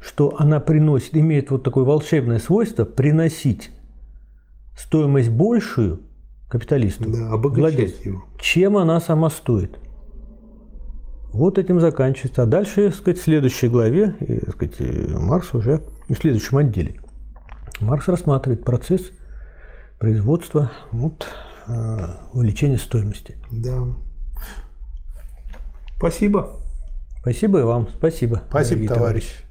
[0.00, 3.70] что она приносит, имеет вот такое волшебное свойство приносить
[4.76, 6.00] стоимость большую
[6.48, 8.24] капиталисту, да, владельцу, его.
[8.40, 9.78] чем она сама стоит.
[11.32, 12.42] Вот этим заканчивается.
[12.42, 17.00] А дальше, так сказать, в следующей главе, и, так сказать, Маркс уже в следующем отделе.
[17.80, 19.10] Маркс рассматривает процесс
[19.98, 21.28] производства вот,
[21.68, 21.98] э,
[22.32, 23.36] увеличения стоимости.
[23.50, 23.84] Да.
[25.96, 26.59] Спасибо.
[27.20, 27.88] Спасибо и вам.
[27.96, 28.42] Спасибо.
[28.48, 28.98] Спасибо, товарищ.
[28.98, 29.49] товарищи.